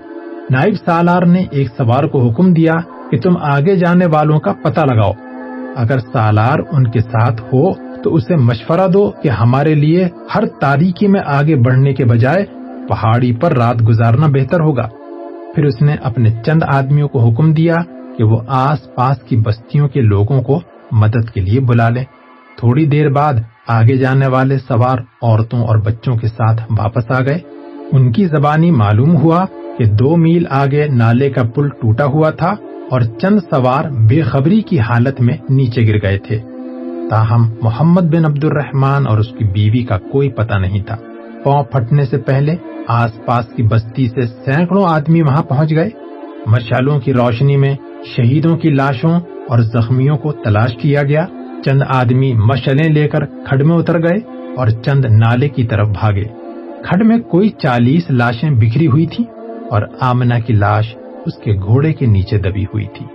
نائب 0.50 0.74
سالار 0.86 1.22
نے 1.22 1.44
ایک 1.51 1.68
سوار 1.78 2.04
کو 2.04 2.30
حکم 2.30 2.54
دیا 2.54 2.74
کہ 3.12 3.19
تم 3.19 3.38
آگے 3.42 3.75
جانے 3.75 4.06
والوں 4.06 4.39
کا 4.39 4.54
پتہ 4.63 4.80
لگاؤ۔ 4.80 5.12
اگر 5.75 6.00
سالار 6.00 6.60
ان 6.72 6.92
کے 6.92 7.00
ساتھ 7.00 7.42
ہو 7.42 7.87
تو 8.04 8.16
اسے 8.16 8.36
مشورہ 8.36 8.88
دو 8.88 9.12
کہ 9.24 9.30
ہمارے 9.30 9.76
لیے 9.76 10.08
ہر 10.36 10.46
تاریخی 10.62 11.08
میں 11.08 11.22
آگے 11.26 11.56
بڑھنے 11.56 11.94
کے 11.94 12.06
بجائے 12.06 12.46
پہاڑی 12.90 13.34
پر 13.34 13.58
رات 13.58 13.88
گزارنا 13.88 14.28
بہتر 14.28 14.60
ہوگا۔ 14.60 14.88
پھر 15.56 15.66
اس 15.66 15.82
نے 15.82 15.96
اپنے 16.04 16.30
چند 16.46 16.63
آدمیوں 16.68 17.08
کو 17.08 17.20
حکم 17.20 17.54
دیا 17.54 17.75
کہ 18.18 18.24
وہ 18.24 18.42
آس 18.48 18.96
پاس 18.96 19.18
کی 19.18 19.38
بستیوں 19.38 19.88
کے 19.88 20.01
لوگوں 20.01 20.42
کو 20.42 20.60
مدد 20.92 21.30
کے 21.30 21.42
لیے 21.42 21.60
بلا 21.60 21.89
لیں۔ 21.89 22.04
تھوڑی 22.60 22.86
دیر 22.86 23.10
بعد 23.10 23.34
آگے 23.68 23.98
جانے 23.98 24.27
والے 24.27 24.58
سوار 24.58 24.98
عورتوں 25.22 25.60
اور 25.60 25.77
بچوں 25.77 26.16
کے 26.16 26.27
ساتھ 26.27 26.62
واپس 26.80 27.12
آ 27.12 27.20
گئے۔ 27.20 27.39
ان 27.92 28.12
کی 28.12 28.25
زبانی 28.25 28.72
معلوم 28.72 29.16
ہوا 29.16 29.46
کہ 29.77 29.86
دو 29.86 30.18
میل 30.18 30.44
آگے 30.50 30.88
نالے 30.88 31.30
کا 31.30 31.44
پل 31.44 31.70
ٹوٹا 31.70 32.06
ہوا 32.06 32.30
تھا 32.30 32.56
اور 32.92 33.01
چند 33.01 33.39
سوار 33.39 33.86
بے 34.10 34.22
خبری 34.22 34.62
کی 34.62 34.80
حالت 34.80 35.22
میں 35.22 35.38
نیچے 35.50 35.88
گر 35.88 36.01
گئے 36.01 36.18
تھے۔ 36.18 36.39
تاہم 37.10 37.50
محمد 37.62 38.02
بن 38.02 38.26
عبد 38.26 38.44
الرحمان 38.44 39.08
اور 39.08 39.18
اس 39.18 39.28
کی 39.28 39.44
بیوی 39.44 39.84
کا 39.84 39.98
کوئی 39.98 40.30
پتہ 40.30 40.54
نہیں 40.54 40.84
تھا۔ 40.84 40.96
پاؤں 41.44 41.64
پھٹنے 41.64 42.06
سے 42.06 42.18
پہلے 42.18 42.56
آس 42.88 43.26
پاس 43.26 43.46
کی 43.46 43.64
بستی 43.64 44.10
سے 44.10 44.22
سینکڑوں 44.22 44.84
آدمی 44.86 45.22
وہاں 45.22 45.44
پہنچ 45.44 45.72
گئے۔ 45.72 45.90
مشالوں 46.46 47.00
کی 47.00 47.14
روشنی 47.14 47.58
میں 47.58 47.76
شہیدوں 48.06 48.58
کی 48.58 48.70
لاشوں 48.70 49.20
اور 49.50 49.60
زخمیوں 49.60 50.18
کو 50.18 50.32
تلاش 50.32 50.78
کیا 50.78 51.04
گیا۔ 51.04 51.26
چند 51.66 51.82
آدمی 51.88 52.34
مشلیں 52.34 52.90
لے 52.90 53.08
کر 53.08 53.26
کھڈ 53.26 53.66
میں 53.66 53.78
اتر 53.78 54.00
گئے 54.00 54.18
اور 54.58 54.68
چند 54.68 55.06
نالے 55.06 55.50
کی 55.50 55.64
طرف 55.64 55.88
بھاگے۔ 55.88 56.24
کھڈ 56.84 57.06
میں 57.06 57.18
کوئی 57.18 57.50
چالیس 57.50 58.04
لاشیں 58.10 58.50
بکھری 58.50 58.88
ہوئی 58.88 59.06
تھی 59.06 59.24
اور 59.72 59.82
آمنا 60.00 60.40
کی 60.40 60.54
لاش 60.54 60.96
اس 61.26 61.38
کے 61.44 61.54
گھوڑے 61.54 61.94
کے 61.94 62.06
نیچے 62.06 62.38
دبی 62.38 62.64
ہوئی 62.64 62.86
تھی۔ 62.86 63.06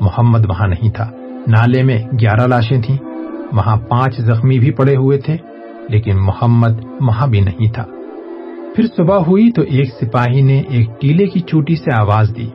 محمد 0.00 0.46
وہاں 0.48 0.68
نہیں 0.68 0.90
تھا۔ 0.90 1.10
نالے 1.46 1.82
میں 1.82 1.98
گیارہ 2.20 2.46
لاشیں 2.46 2.82
تھیں۔ 2.82 3.07
وہاں 3.52 3.76
پانچ 3.76 4.16
زخمی 4.16 4.58
بھی 4.58 4.70
پڑے 4.70 4.96
ہوئے 4.96 5.18
تھے، 5.18 5.36
لیکن 5.88 6.16
محمد 6.16 6.84
وہاں 7.00 7.26
بھی 7.26 7.40
نہیں 7.40 7.72
تھا۔ 7.72 7.84
پھر 8.76 8.84
صبح 8.96 9.18
ہوئی 9.18 9.52
تو 9.52 9.62
ایک 9.62 9.90
سپاہی 10.00 10.42
نے 10.42 10.62
ایک 10.68 11.00
ٹیلے 11.00 11.26
کی 11.26 11.40
چوٹی 11.40 11.76
سے 11.76 11.94
آواز 11.94 12.32
دی۔ 12.36 12.50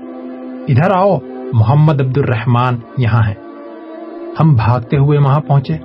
ادھر 0.67 0.91
آؤ، 0.95 1.17
محمد 1.53 2.01
عبد 2.01 2.17
الرحمان 2.17 2.77
یہاں 2.97 3.21
ہے 3.27 3.33
ہم 4.39 4.53
بھاگتے 4.53 4.97
ہوئے 4.97 5.19
وہاں 5.19 5.39
پہنچے۔ 5.39 5.77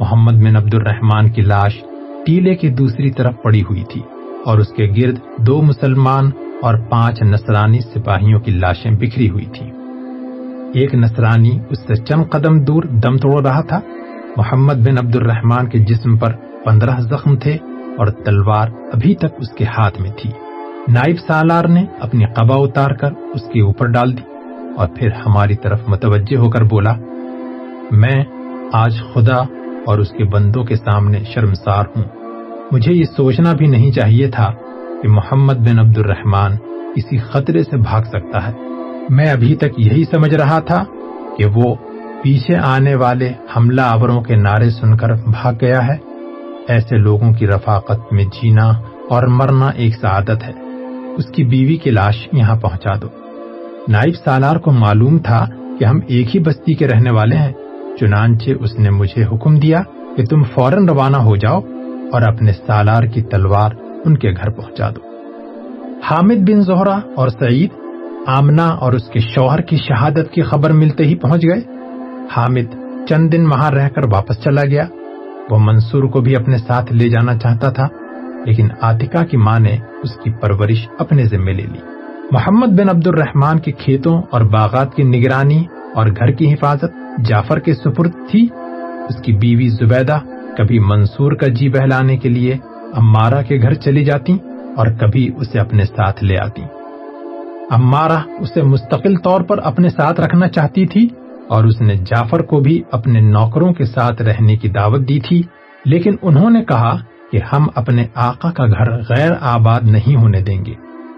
محمد 0.00 0.32
بن 0.32 0.56
عبد 0.56 0.74
الرحمان 0.74 1.30
کی 1.30 1.42
لاش 1.42 1.84
ٹیلے 2.26 2.54
کی 2.54 2.68
دوسری 2.68 3.10
طرف 3.10 3.34
پڑی 3.42 3.62
ہوئی 3.62 3.84
تھی 3.84 4.00
اور 4.44 4.58
اس 4.58 4.68
کے 4.68 4.92
گرد 4.96 5.18
دو 5.36 5.62
مسلمان 5.62 6.30
اور 6.62 6.74
پانچ 6.90 7.22
نصرانی 7.22 7.80
سپاہیوں 7.80 8.40
کی 8.40 8.50
لاشیں 8.50 8.90
بکھری 8.90 9.30
ہوئی 9.30 9.44
تھی 9.44 9.66
ایک 10.80 10.94
نصرانی 10.94 11.58
اس 11.70 11.78
سے 11.78 11.94
چند 11.94 12.22
قدم 12.30 12.64
دور 12.64 12.82
دم 12.82 13.16
توڑ 13.16 13.46
رہا 13.46 13.60
تھا۔ 13.60 13.80
محمد 14.36 14.74
بن 14.74 14.98
عبد 14.98 15.16
الرحمان 15.16 15.68
کے 15.68 15.78
جسم 15.78 16.16
پر 16.16 16.32
پندرہ 16.64 17.00
زخم 17.00 17.36
تھے 17.36 17.56
اور 17.98 18.06
تلوار 18.06 18.68
ابھی 18.92 19.14
تک 19.14 19.34
اس 19.38 19.50
کے 19.50 19.64
ہاتھ 19.64 20.00
میں 20.00 20.10
تھی۔ 20.10 20.30
نائب 20.88 21.16
سالار 21.26 21.64
نے 21.64 21.84
اپنی 22.00 22.24
قبا 22.24 22.56
اتار 22.56 22.90
کر 22.90 23.12
اس 23.34 23.42
کے 23.52 23.60
اوپر 23.60 23.86
ڈال 23.86 24.18
دی 24.18 24.22
اور 24.76 24.88
پھر 24.96 25.08
ہماری 25.26 25.56
طرف 25.56 25.80
متوجہ 25.86 26.36
ہو 26.36 26.50
کر 26.50 26.62
بولا، 26.62 26.92
میں 27.90 28.24
آج 28.72 29.02
خدا 29.12 29.36
اور 29.86 29.98
اس 29.98 30.10
کے 30.10 30.24
بندوں 30.24 30.64
کے 30.64 30.76
سامنے 30.76 31.18
شرمسار 31.24 31.84
ہوں۔ 31.96 32.04
مجھے 32.72 32.92
یہ 32.92 33.04
سوچنا 33.16 33.52
بھی 33.52 33.66
نہیں 33.66 33.92
چاہیے 33.92 34.30
تھا 34.30 34.52
کہ 35.02 35.08
محمد 35.08 35.54
بن 35.54 35.78
عبد 35.78 35.98
الرحمان 35.98 36.56
کسی 36.96 37.18
خطرے 37.18 37.62
سے 37.62 37.76
بھاگ 37.76 38.02
سکتا 38.02 38.48
ہے۔ 38.48 38.52
میں 39.08 39.30
ابھی 39.30 39.54
تک 39.54 39.80
یہی 39.80 40.04
سمجھ 40.04 40.34
رہا 40.34 40.58
تھا 40.58 40.84
کہ 41.38 41.44
وہ 41.54 41.74
پیچھے 42.24 42.56
آنے 42.56 42.94
والے 42.94 43.32
حملہ 43.56 43.80
آوروں 43.80 44.20
کے 44.20 44.36
نعرے 44.36 44.70
سن 44.70 44.96
کر 44.96 45.14
بھاگ 45.14 45.52
گیا 45.60 45.86
ہے۔ 45.86 45.96
ایسے 46.68 46.96
لوگوں 46.96 47.32
کی 47.32 47.46
رفاقت 47.46 48.12
میں 48.12 48.24
جینا 48.24 48.68
اور 49.10 49.22
مرنا 49.22 49.68
ایک 49.68 49.94
سعادت 50.00 50.46
ہے۔ 50.46 50.52
اس 51.16 51.26
کی 51.26 51.44
بیوی 51.44 51.76
کی 51.76 51.90
لاش 51.90 52.28
یہاں 52.32 52.56
پہنچا 52.56 52.94
دو۔ 53.02 53.06
نائب 53.88 54.14
سالار 54.24 54.56
کو 54.56 54.70
معلوم 54.70 55.18
تھا 55.18 55.46
کہ 55.78 55.84
ہم 55.84 56.00
ایک 56.06 56.36
ہی 56.36 56.40
بستی 56.40 56.74
کے 56.74 56.88
رہنے 56.88 57.10
والے 57.10 57.36
ہیں۔ 57.36 57.52
چنانچہ 58.00 58.50
اس 58.60 58.78
نے 58.78 58.90
مجھے 58.90 59.24
حکم 59.24 59.56
دیا 59.56 59.82
کہ 60.16 60.24
تم 60.24 60.42
فوراً 60.42 60.88
روانہ 60.88 61.16
ہو 61.16 61.36
جاؤ 61.36 61.60
اور 62.12 62.22
اپنے 62.22 62.52
سالار 62.52 63.02
کی 63.02 63.22
تلوار 63.22 63.70
ان 64.04 64.18
کے 64.18 64.30
گھر 64.30 64.50
پہنچا 64.50 64.90
دو۔ 64.90 65.00
حامد 66.02 66.50
بن 66.50 66.60
زہرا 66.60 66.98
اور 67.16 67.28
سعید 67.28 67.70
آمنا 68.26 68.68
اور 68.68 68.92
اس 68.92 69.08
کے 69.08 69.20
شوہر 69.20 69.60
کی 69.60 69.76
شہادت 69.76 70.32
کی 70.32 70.42
خبر 70.42 70.72
ملتے 70.72 71.04
ہی 71.04 71.14
پہنچ 71.14 71.42
گئے۔ 71.42 71.73
حامد 72.32 72.74
چند 73.08 73.32
دن 73.32 73.46
وہاں 73.46 73.70
رہ 73.70 73.88
کر 73.88 74.04
واپس 74.04 74.42
چلا 74.44 74.64
گیا۔ 74.64 74.84
وہ 75.50 75.58
منصور 75.58 76.02
کو 76.02 76.20
بھی 76.20 76.36
اپنے 76.36 76.58
ساتھ 76.58 76.92
لے 76.92 77.08
جانا 77.08 77.38
چاہتا 77.38 77.70
تھا، 77.70 77.88
لیکن 78.44 78.68
آتکا 78.80 79.24
کی 79.24 79.36
ماں 79.36 79.58
نے 79.60 79.76
اس 80.02 80.16
کی 80.24 80.30
پرورش 80.30 80.88
اپنے 80.98 81.24
ذمے 81.24 81.52
لے 81.52 81.62
لی۔ 81.62 81.78
محمد 82.30 82.66
بن 82.66 82.88
عبد 82.88 83.06
الرحمان 83.06 83.58
کے 83.58 83.72
کھیتوں 83.72 84.22
اور 84.30 84.40
باغات 84.40 84.94
کی 84.94 85.02
نگرانی 85.02 85.64
اور 85.94 86.06
گھر 86.06 86.30
کی 86.30 86.52
حفاظت 86.52 86.92
جعفر 87.18 87.58
کے 87.58 87.74
سپرد 87.74 88.12
تھی۔ 88.30 88.48
اس 89.08 89.22
کی 89.22 89.32
بیوی 89.32 89.68
زبیدہ 89.68 90.18
کبھی 90.58 90.78
منصور 90.78 91.32
کا 91.32 91.46
جی 91.46 91.68
بہلانے 91.68 92.16
کے 92.16 92.28
لیے 92.28 92.56
امارا 92.92 93.42
کے 93.42 93.62
گھر 93.62 93.74
چلی 93.74 94.04
جاتی 94.04 94.36
اور 94.76 94.86
کبھی 94.86 95.30
اسے 95.36 95.58
اپنے 95.58 95.84
ساتھ 95.84 96.24
لے 96.24 96.38
آتی۔ 96.38 96.62
امارا 97.70 98.20
اسے 98.40 98.62
مستقل 98.62 99.16
طور 99.16 99.40
پر 99.40 99.58
اپنے 99.58 99.88
ساتھ 99.88 100.20
رکھنا 100.20 100.48
چاہتی 100.48 100.86
تھی 100.86 101.08
اور 101.48 101.64
اس 101.64 101.80
نے 101.80 101.96
جعفر 101.96 102.40
کو 102.40 102.60
بھی 102.60 102.82
اپنے 102.92 103.20
نوکروں 103.20 103.72
کے 103.72 103.84
ساتھ 103.84 104.22
رہنے 104.22 104.56
کی 104.56 104.68
دعوت 104.68 105.08
دی 105.08 105.20
تھی، 105.20 105.42
لیکن 105.84 106.14
انہوں 106.22 106.50
نے 106.50 106.64
کہا 106.64 106.96
کہ 107.32 107.38
ہم 107.52 107.66
اپنے 107.74 108.04
آقا 108.14 108.50
کا 108.50 108.66
گھر 108.66 108.98
غیر 108.98 109.32
آباد 109.40 109.80
نہیں 109.82 110.16
ہونے 110.16 110.40
دیں 110.40 110.64
گے۔ 110.64 110.74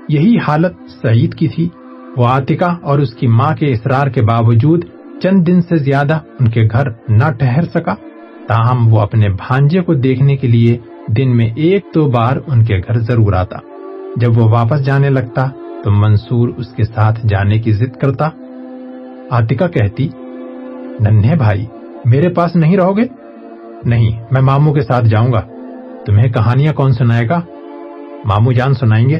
یہی 0.08 0.36
حالت 0.48 0.72
سعید 1.02 1.34
کی 1.34 1.48
تھی۔ 1.48 1.68
وہ 2.16 2.26
آتکا 2.26 2.76
اور 2.82 2.98
اس 2.98 3.14
کی 3.14 3.26
ماں 3.26 3.54
کے 3.54 3.72
اصرار 3.72 4.06
کے 4.06 4.22
باوجود 4.22 4.84
چند 5.22 5.46
دن 5.46 5.60
سے 5.60 5.76
زیادہ 5.76 6.18
ان 6.40 6.48
کے 6.48 6.68
گھر 6.72 6.90
نہ 7.08 7.30
ٹہر 7.38 7.62
سکا۔ 7.62 7.94
تاہم 8.48 8.94
وہ 8.94 9.00
اپنے 9.00 9.28
بھانجے 9.28 9.80
کو 9.80 9.94
دیکھنے 9.94 10.36
کے 10.36 10.48
لیے 10.48 10.78
دن 11.08 11.36
میں 11.36 11.50
ایک 11.56 11.84
دو 11.94 12.10
بار 12.10 12.36
ان 12.46 12.64
کے 12.64 12.78
گھر 12.78 12.98
ضرور 12.98 13.32
آتا۔ 13.32 13.58
جب 14.16 14.38
وہ 14.38 14.48
واپس 14.48 14.84
جانے 14.86 15.10
لگتا 15.10 15.48
تو 15.84 15.90
منصور 15.90 16.48
اس 16.48 16.66
کے 16.66 16.84
ساتھ 16.84 17.26
جانے 17.26 17.58
کی 17.58 17.72
ضد 17.72 18.00
کرتا۔ 18.00 18.28
آتکا 19.30 19.66
کہتی، 19.68 20.08
ننھے 21.00 21.36
بھائی، 21.36 21.66
میرے 22.04 22.28
پاس 22.28 22.56
نہیں 22.56 22.76
رہو 22.76 22.96
گے؟ 22.96 23.02
نہیں، 23.84 24.24
میں 24.30 24.40
ماموں 24.40 24.74
کے 24.74 24.80
ساتھ 24.80 25.04
جاؤں 25.04 25.32
گا۔ 25.32 25.40
تمہیں 26.06 26.32
کہانیاں 26.32 26.72
کون 26.72 26.92
سنائے 26.92 27.28
گا؟ 27.28 27.40
ماموں 28.24 28.52
جان 28.52 28.74
سنائیں 28.74 29.08
گے۔ 29.08 29.18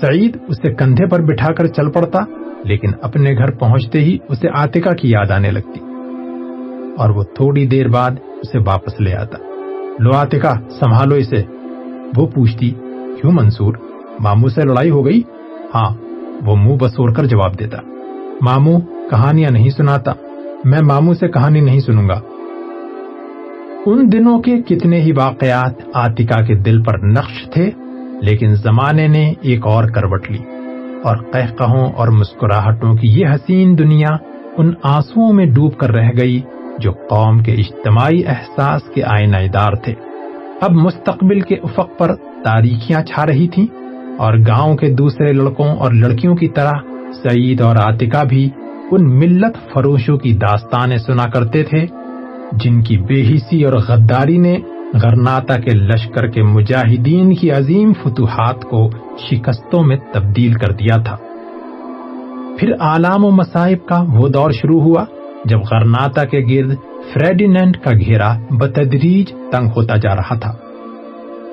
سعید 0.00 0.36
اسے 0.48 0.74
کندھے 0.74 1.06
پر 1.06 1.20
بٹھا 1.20 1.52
کر 1.52 1.66
چل 1.66 1.90
پڑتا، 1.90 2.18
لیکن 2.64 2.90
اپنے 3.02 3.32
گھر 3.32 3.50
پہنچتے 3.50 4.00
ہی 4.00 4.18
اسے 4.28 4.48
آتکا 4.54 4.92
کی 4.92 5.10
یاد 5.10 5.30
آنے 5.30 5.50
لگتی۔ 5.50 5.80
اور 6.98 7.10
وہ 7.10 7.22
تھوڑی 7.22 7.66
دیر 7.66 7.88
بعد 7.88 8.10
اسے 8.42 8.58
واپس 8.66 9.00
لے 9.00 9.14
آتا۔ 9.14 9.38
لو 9.98 10.12
آتکا، 10.12 10.54
سنبھالو 10.70 11.14
اسے۔ 11.14 11.42
وہ 12.16 12.26
پوچھتی، 12.26 12.70
کیوں 13.20 13.32
منصور؟ 13.32 13.74
ماموں 14.20 14.48
سے 14.48 14.62
لڑائی 14.62 14.90
ہو 14.90 15.06
گئی؟ 15.06 15.22
ہاں 15.74 15.96
وہ 16.46 16.56
منہ 16.56 16.76
بسور 16.76 17.08
کر 17.08 17.24
جواب 17.24 17.58
دیتا۔ 17.58 17.78
ماموں 18.40 18.80
کہانیاں 19.10 19.50
نہیں 19.50 19.70
سناتا۔ 19.70 20.12
میں 20.64 20.80
ماموں 20.82 21.14
سے 21.14 21.28
کہانی 21.28 21.60
نہیں 21.60 21.80
سنوں 21.80 22.08
گا۔ 22.08 22.20
ان 23.86 24.12
دنوں 24.12 24.42
کے 24.42 24.62
کتنے 24.62 25.00
ہی 25.00 25.12
واقعات 25.12 25.72
آتکا 25.94 26.40
کے 26.40 26.54
دل 26.54 26.82
پر 26.82 26.98
نقش 26.98 27.50
تھے، 27.50 27.70
لیکن 28.22 28.54
زمانے 28.54 29.08
نے 29.08 29.32
ایک 29.40 29.66
اور 29.66 29.84
کروٹ 29.84 30.30
لی۔ 30.30 30.38
اور 31.04 31.16
قہقہوں 31.16 31.92
اور 31.92 32.08
مسکراہٹوں 32.08 32.94
کی 32.94 33.08
یہ 33.08 33.26
حسین 33.34 33.78
دنیا 33.78 34.16
ان 34.56 34.72
آنسوؤں 34.82 35.32
میں 35.32 35.46
ڈوب 35.46 35.76
کر 35.76 35.92
رہ 35.92 36.10
گئی 36.20 36.40
جو 36.78 36.92
قوم 36.92 37.42
کے 37.42 37.52
اجتماعی 37.52 38.22
احساس 38.26 38.82
کے 38.94 39.02
آئینہ 39.04 39.36
دار 39.54 39.72
تھے۔ 39.72 39.94
اب 40.60 40.70
مستقبل 40.70 41.40
کے 41.40 41.54
افق 41.54 41.98
پر 41.98 42.14
تاریخیاں 42.44 43.02
چھا 43.02 43.26
رہی 43.26 43.48
تھیں 43.48 43.66
اور 44.18 44.34
گاؤں 44.38 44.76
کے 44.76 44.90
دوسرے 44.90 45.32
لڑکوں 45.32 45.76
اور 45.76 45.92
لڑکیوں 45.92 46.36
کی 46.36 46.48
طرح 46.48 46.72
سعید 47.22 47.60
اور 47.60 47.76
آتکا 47.76 48.22
بھی 48.22 48.50
ان 48.90 49.18
ملت 49.18 49.56
فروشوں 49.74 50.18
کی 50.18 50.32
داستانیں 50.34 50.96
سنا 50.96 51.30
کرتے 51.30 51.62
تھے، 51.62 51.86
جن 52.52 52.82
کی 52.82 52.98
بے 52.98 53.34
حسی 53.34 53.64
اور 53.64 53.72
غداری 53.72 54.38
نے 54.38 54.58
غرناتا 54.94 55.56
کے 55.56 55.70
لشکر 55.70 56.26
کے 56.26 56.42
مجاہدین 56.42 57.34
کی 57.34 57.50
عظیم 57.50 57.92
فتوحات 58.02 58.64
کو 58.64 58.90
شکستوں 59.30 59.82
میں 59.82 59.96
تبدیل 60.12 60.52
کر 60.52 60.72
دیا 60.72 60.96
تھا۔ 60.96 61.16
پھر 62.58 62.72
آلام 62.80 63.24
و 63.24 63.30
مصائب 63.30 63.86
کا 63.86 64.04
وہ 64.12 64.28
دور 64.28 64.50
شروع 64.50 64.80
ہوا، 64.80 65.04
جب 65.44 65.58
غرناتا 65.70 66.24
کے 66.24 66.38
گرد 66.38 66.74
فریڈینڈ 67.14 67.76
کا 67.76 67.90
گھیرا 67.92 68.38
بتدریج 68.50 69.32
تنگ 69.50 69.68
ہوتا 69.76 69.96
جا 69.96 70.16
رہا 70.16 70.34
تھا۔ 70.34 70.54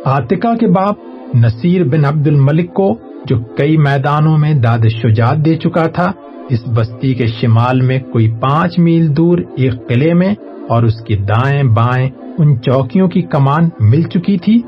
آتکا 0.05 0.55
کے 0.55 0.67
باپ 0.67 0.95
نصیر 1.35 1.83
بن 1.83 2.05
عبد 2.05 2.27
الملک 2.27 2.73
کو 2.73 2.95
جو 3.25 3.39
کئی 3.39 3.77
میدانوں 3.77 4.37
میں 4.37 4.53
داد 4.53 4.79
شجاعت 5.03 5.37
دے 5.45 5.55
چکا 5.55 5.87
تھا 5.87 6.11
اس 6.49 6.67
بستی 6.67 7.13
کے 7.13 7.27
شمال 7.27 7.81
میں 7.81 7.99
کوئی 7.99 8.31
پانچ 8.39 8.79
میل 8.79 9.17
دور 9.17 9.37
ایک 9.57 9.73
قلعے 9.87 10.13
میں 10.13 10.35
اور 10.69 10.83
اس 10.83 11.01
کی 11.01 11.15
دائیں 11.15 11.63
بائیں 11.63 12.09
ان 12.37 12.61
چوکیوں 12.61 13.07
کی 13.07 13.21
کمان 13.21 13.69
مل 13.79 14.01
چکی 14.01 14.37
تھی، 14.37 14.61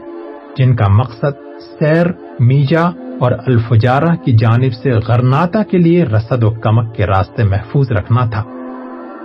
جن 0.57 0.75
کا 0.75 0.87
مقصد 0.87 1.43
سیر، 1.79 2.07
میجا 2.39 2.83
اور 3.19 3.31
الفجارہ 3.47 4.15
کی 4.15 4.31
جانب 4.31 4.73
سے 4.73 4.91
غرناتا 4.91 5.63
کے 5.63 5.77
لیے 5.77 6.05
رسد 6.05 6.43
و 6.43 6.49
کمک 6.49 6.95
کے 6.95 7.05
راستے 7.05 7.43
محفوظ 7.43 7.91
رکھنا 7.91 8.25
تھا۔ 8.25 8.43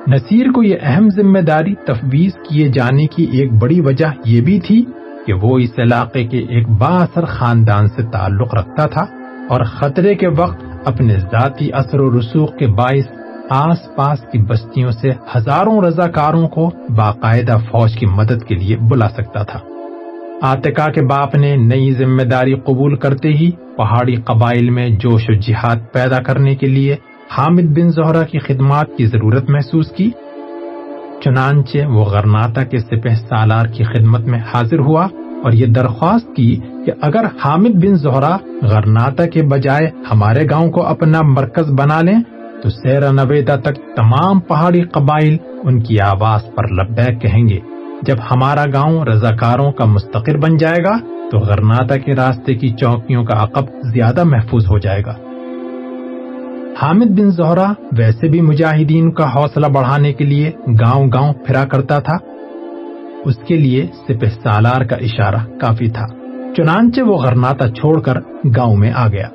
نصیر 0.06 0.50
کو 0.54 0.62
یہ 0.62 0.76
اہم 0.82 1.08
ذمہ 1.16 1.38
داری 1.38 1.74
تفویض 1.74 2.32
کیے 2.48 2.68
جانے 2.68 3.06
کی 3.06 3.26
ایک 3.32 3.52
بڑی 3.52 3.80
وجہ 3.80 4.06
یہ 4.24 4.40
بھی 4.40 4.60
تھی 4.60 4.84
کہ 5.26 5.32
وہ 5.32 5.58
اس 5.58 5.78
علاقے 5.78 6.24
کے 6.24 6.38
ایک 6.38 6.68
با 6.68 6.96
اثر 7.02 7.24
خاندان 7.24 7.86
سے 7.86 8.02
تعلق 8.02 8.54
رکھتا 8.54 8.86
تھا 8.86 9.04
اور 9.48 9.64
خطرے 9.64 10.14
کے 10.14 10.28
وقت 10.28 10.71
اپنے 10.84 11.16
ذاتی 11.16 11.72
اثر 11.72 12.00
و 12.00 12.20
رسوخ 12.20 12.56
کے 12.56 12.66
باعث 12.66 13.06
آس 13.50 13.78
پاس 13.96 14.20
کی 14.32 14.38
بستیوں 14.38 14.90
سے 14.90 15.10
ہزاروں 15.36 15.80
رضاکاروں 15.80 16.48
کو 16.48 16.70
باقاعدہ 16.96 17.56
فوج 17.70 17.96
کی 17.96 18.06
مدد 18.06 18.44
کے 18.44 18.54
لیے 18.54 18.76
بلا 18.76 19.08
سکتا 19.08 19.42
تھا۔ 19.42 19.60
آتکا 20.42 20.92
کے 20.92 21.02
باپ 21.02 21.34
نے 21.34 21.56
نئی 21.56 21.92
ذمہ 21.92 22.22
داری 22.22 22.54
قبول 22.54 22.96
کرتے 22.96 23.28
ہی 23.28 23.50
پہاڑی 23.50 24.14
قبائل 24.14 24.70
میں 24.70 24.88
جوش 24.88 25.22
و 25.28 25.34
جہاد 25.34 25.76
پیدا 25.92 26.22
کرنے 26.22 26.54
کے 26.54 26.66
لیے 26.66 26.96
حامد 27.30 27.78
بن 27.78 27.88
زہرا 27.88 28.22
کی 28.22 28.38
خدمات 28.38 28.86
کی 28.96 29.06
ضرورت 29.06 29.50
محسوس 29.50 29.88
کی۔ 29.88 30.10
چنانچہ 31.24 31.86
وہ 31.86 32.04
غرناتا 32.04 32.64
کے 32.64 32.78
سپہ 32.78 33.14
سالار 33.28 33.66
کی 33.66 33.84
خدمت 33.84 34.20
میں 34.20 34.38
حاضر 34.38 34.78
ہوا 34.78 35.06
اور 35.44 35.52
یہ 35.52 35.66
درخواست 35.66 36.36
کی 36.36 36.56
کہ 36.86 36.92
اگر 37.02 37.24
حامد 37.44 37.74
بن 37.74 37.94
زہرا 37.94 38.36
غرناتا 38.62 39.26
کے 39.26 39.42
بجائے 39.42 39.90
ہمارے 40.10 40.44
گاؤں 40.50 40.70
کو 40.70 40.82
اپنا 40.86 41.22
مرکز 41.22 41.70
بنا 41.70 42.00
لیں، 42.00 42.20
تو 42.62 42.70
سیرا 42.70 43.12
نویدا 43.12 43.56
تک 43.56 43.74
تمام 43.96 44.40
پہاڑی 44.40 44.82
قبائل 44.82 45.36
ان 45.62 45.80
کی 45.80 46.00
آواز 46.00 46.40
پر 46.54 46.68
لبیک 46.68 47.20
کہیں 47.20 47.48
گے، 47.48 47.58
جب 48.02 48.16
ہمارا 48.30 48.64
گاؤں 48.64 49.04
رضاکاروں 49.04 49.72
کا 49.72 49.84
مستقر 49.84 50.36
بن 50.36 50.56
جائے 50.56 50.84
گا، 50.84 50.98
تو 51.30 51.38
غرناتا 51.38 51.96
کے 51.96 52.14
راستے 52.14 52.54
کی 52.54 52.68
چوکیوں 52.68 53.24
کا 53.24 53.44
عقب 53.44 53.64
زیادہ 53.94 54.24
محفوظ 54.24 54.66
ہو 54.66 54.78
جائے 54.78 55.02
گا۔ 55.06 55.14
حامد 56.82 57.20
بن 57.20 57.30
زہرا 57.30 57.72
ویسے 57.98 58.28
بھی 58.28 58.40
مجاہدین 58.40 59.12
کا 59.12 59.34
حوصلہ 59.34 59.66
بڑھانے 59.66 60.12
کے 60.12 60.24
لیے 60.24 60.50
گاؤں 60.80 61.06
گاؤں 61.14 61.32
پھرا 61.32 61.64
کرتا 61.64 61.98
تھا۔ 61.98 62.16
اس 63.24 63.36
کے 63.36 63.56
لیے 63.56 63.86
سپہ 64.08 64.26
سالار 64.42 64.84
کا 64.84 64.96
اشارہ 64.96 65.58
کافی 65.60 65.88
تھا۔ 65.88 66.21
چنانچہ 66.56 67.00
وہ 67.00 67.16
غرناتا 67.16 67.68
چھوڑ 67.68 68.00
کر 68.00 68.14
گاؤں 68.56 68.76
میں 68.76 68.92
آ 68.94 69.08
گیا۔ 69.08 69.28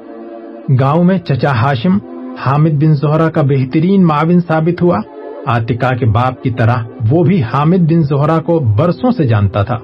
گاؤں 0.80 1.04
میں 1.04 1.18
چچا 1.18 1.52
ہاشم، 1.52 1.98
حامد 2.46 2.70
بن 2.70 2.94
زہرا 2.96 3.30
کا 3.30 3.42
بہترین 3.42 4.06
معاون 4.06 4.40
ثابت 4.40 4.82
ہوا۔ 4.82 5.00
آتکا 5.46 5.96
کے 5.96 6.06
باپ 6.06 6.44
کی 6.44 6.50
طرح 6.50 6.76
وہ 7.10 7.24
بھی 7.24 7.44
حامد 7.44 7.92
بن 7.92 8.02
زہرا 8.02 8.40
کو 8.40 8.60
برسوں 8.60 9.12
سے 9.12 9.24
جانتا 9.24 9.64
تھا۔ 9.64 9.78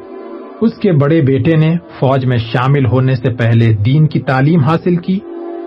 اس 0.61 0.73
کے 0.73 0.91
بڑے 0.91 1.21
بیٹے 1.21 1.55
نے 1.57 1.75
فوج 1.99 2.25
میں 2.25 2.37
شامل 2.37 2.85
ہونے 2.85 3.15
سے 3.15 3.33
پہلے 3.33 3.73
دین 3.73 4.07
کی 4.07 4.19
تعلیم 4.19 4.59
حاصل 4.59 4.95
کی۔ 4.95 5.19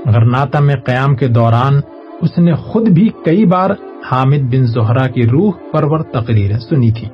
غرناتا 0.06 0.60
میں 0.60 0.74
قیام 0.74 1.16
کے 1.16 1.28
دوران 1.28 1.80
اس 2.20 2.38
نے 2.38 2.54
خود 2.54 2.88
بھی 2.88 3.08
کئی 3.24 3.44
بار 3.44 3.70
حامد 4.12 4.42
بن 4.42 4.66
زہرا 4.66 5.06
کی 5.06 5.22
روح 5.22 5.52
پرور 5.72 5.98
تقریریں 5.98 6.58
سنی 6.58 6.90
تھی 6.90 7.08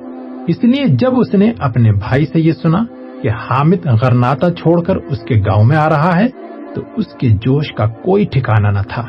اس 0.47 0.63
لیے 0.63 0.87
جب 0.87 1.19
اس 1.19 1.33
نے 1.33 1.53
اپنے 1.59 1.91
بھائی 1.91 2.25
سے 2.25 2.39
یہ 2.39 2.51
سنا 2.51 2.83
کہ 3.23 3.29
حامد 3.29 3.85
غرناتا 4.01 4.51
چھوڑ 4.51 4.81
کر 4.81 4.95
اس 4.95 5.17
کے 5.19 5.39
گاؤں 5.45 5.63
میں 5.63 5.77
آ 5.77 5.89
رہا 5.89 6.19
ہے، 6.19 6.27
تو 6.75 6.81
اس 6.97 7.05
کے 7.19 7.29
جوش 7.29 7.71
کا 7.73 7.87
کوئی 7.87 8.25
ٹھکانہ 8.25 8.67
نہ 8.67 8.83
تھا۔ 8.89 9.03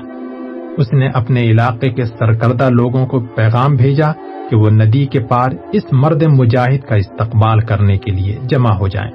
اس 0.79 0.93
نے 0.93 1.09
اپنے 1.15 1.43
علاقے 1.43 1.89
کے 1.89 2.05
سرکردہ 2.05 2.69
لوگوں 2.71 3.07
کو 3.07 3.21
پیغام 3.21 3.75
بھیجا 3.75 4.13
کہ 4.51 4.57
وہ 4.57 4.71
ندی 4.71 5.07
کے 5.07 5.21
پار 5.21 5.51
اس 5.73 5.83
مرد 5.93 6.23
مجاہد 6.23 6.89
کا 6.89 6.95
استقبال 6.95 7.61
کرنے 7.61 7.99
کے 7.99 8.11
لیے 8.11 8.39
جمع 8.43 8.71
ہو 8.71 8.89
جائیں۔ 8.89 9.11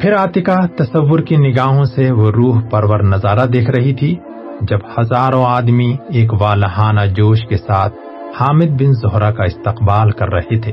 پھر 0.00 0.12
آتکا 0.12 0.66
تصور 0.76 1.18
کی 1.18 1.36
نگاہوں 1.36 1.84
سے 1.84 2.10
وہ 2.12 2.30
روح 2.30 2.60
پرور 2.70 2.98
نظارہ 2.98 3.46
دیکھ 3.46 3.70
رہی 3.70 3.94
تھی، 3.94 4.14
جب 4.60 4.78
ہزاروں 5.00 5.44
آدمی 5.44 5.96
ایک 6.08 6.32
والہانہ 6.40 7.00
جوش 7.00 7.46
کے 7.48 7.56
ساتھ 7.56 7.94
حامد 8.40 8.82
بن 8.82 8.92
زہرا 8.92 9.30
کا 9.30 9.44
استقبال 9.44 10.10
کر 10.10 10.32
رہے 10.32 10.58
تھے۔ 10.58 10.72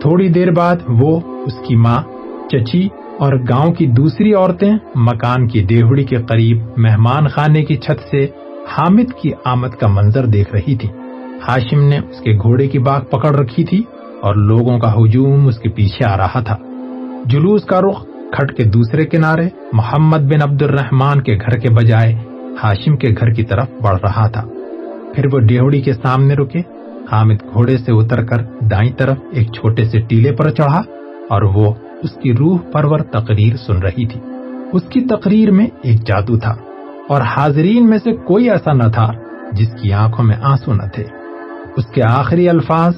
تھوڑی 0.00 0.28
دیر 0.28 0.50
بعد 0.50 0.76
وہ 0.88 1.20
اس 1.46 1.54
کی 1.68 1.76
ماں 1.76 2.02
چچی 2.52 2.88
اور 3.18 3.32
گاؤں 3.48 3.72
کی 3.72 3.86
دوسری 3.86 4.34
عورتیں 4.34 4.72
مکان 4.94 5.48
کی 5.48 5.62
دیوڑی 5.62 6.04
کے 6.04 6.16
قریب 6.16 6.58
مہمان 6.76 7.28
خانے 7.28 7.64
کی 7.64 7.76
چھت 7.76 8.08
سے 8.10 8.26
حامد 8.72 9.12
کی 9.22 9.30
آمد 9.44 9.80
کا 9.80 9.86
منظر 9.86 10.26
دیکھ 10.26 10.54
رہی 10.54 10.74
تھی۔ 10.74 10.88
ہاشم 11.48 11.80
نے 11.88 11.98
اس 11.98 12.20
کے 12.20 12.32
گھوڑے 12.32 12.66
کی 12.68 12.78
باغ 12.78 13.04
پکڑ 13.04 13.36
رکھی 13.36 13.64
تھی 13.64 13.82
اور 14.20 14.34
لوگوں 14.34 14.78
کا 14.78 14.94
ہجوم 14.94 15.46
اس 15.46 15.58
کے 15.58 15.68
پیچھے 15.68 16.04
آ 16.04 16.16
رہا 16.16 16.40
تھا۔ 16.40 16.56
جلوس 17.24 17.64
کا 17.64 17.80
رخ 17.80 18.04
کھٹ 18.32 18.56
کے 18.56 18.64
دوسرے 18.64 19.06
کنارے 19.06 19.48
محمد 19.72 20.18
بن 20.18 20.42
عبد 20.42 20.62
الرحمان 20.62 21.20
کے 21.20 21.36
گھر 21.36 21.58
کے 21.58 21.70
بجائے 21.70 22.14
ہاشم 22.62 22.96
کے 22.96 23.08
گھر 23.08 23.30
کی 23.30 23.42
طرف 23.42 23.70
بڑھ 23.82 23.98
رہا 24.02 24.26
تھا۔ 24.28 24.42
پھر 25.14 25.24
وہ 25.32 25.38
ڈیوڑی 25.38 25.80
کے 25.80 25.92
سامنے 25.92 26.34
رکے۔ 26.34 26.60
حامد 27.12 27.42
گھوڑے 27.52 27.76
سے 27.76 27.92
اتر 27.92 28.24
کر 28.24 28.36
دائیں 28.60 28.92
طرف 28.92 29.16
ایک 29.32 29.52
چھوٹے 29.52 29.84
سے 29.84 30.00
ٹیلے 30.00 30.32
پر 30.32 30.50
چڑھا 30.50 30.82
اور 31.28 31.42
وہ 31.42 31.72
اس 32.02 32.10
کی 32.22 32.34
روح 32.36 32.58
پرور 32.72 32.98
تقریر 32.98 33.56
سن 33.56 33.76
رہی 33.76 34.06
تھی۔ 34.06 34.20
اس 34.72 34.82
کی 34.82 35.00
تقریر 35.00 35.50
میں 35.50 35.66
ایک 35.82 36.06
جادو 36.06 36.38
تھا 36.38 36.54
اور 37.08 37.20
حاضرین 37.20 37.90
میں 37.90 37.98
سے 37.98 38.12
کوئی 38.12 38.50
ایسا 38.50 38.72
نہ 38.72 38.88
تھا 38.94 39.10
جس 39.52 39.68
کی 39.82 39.92
آنکھوں 39.92 40.24
میں 40.24 40.36
آنسو 40.42 40.74
نہ 40.74 40.82
تھے۔ 40.94 41.04
اس 41.76 41.86
کے 41.86 42.02
آخری 42.02 42.48
الفاظ 42.48 42.92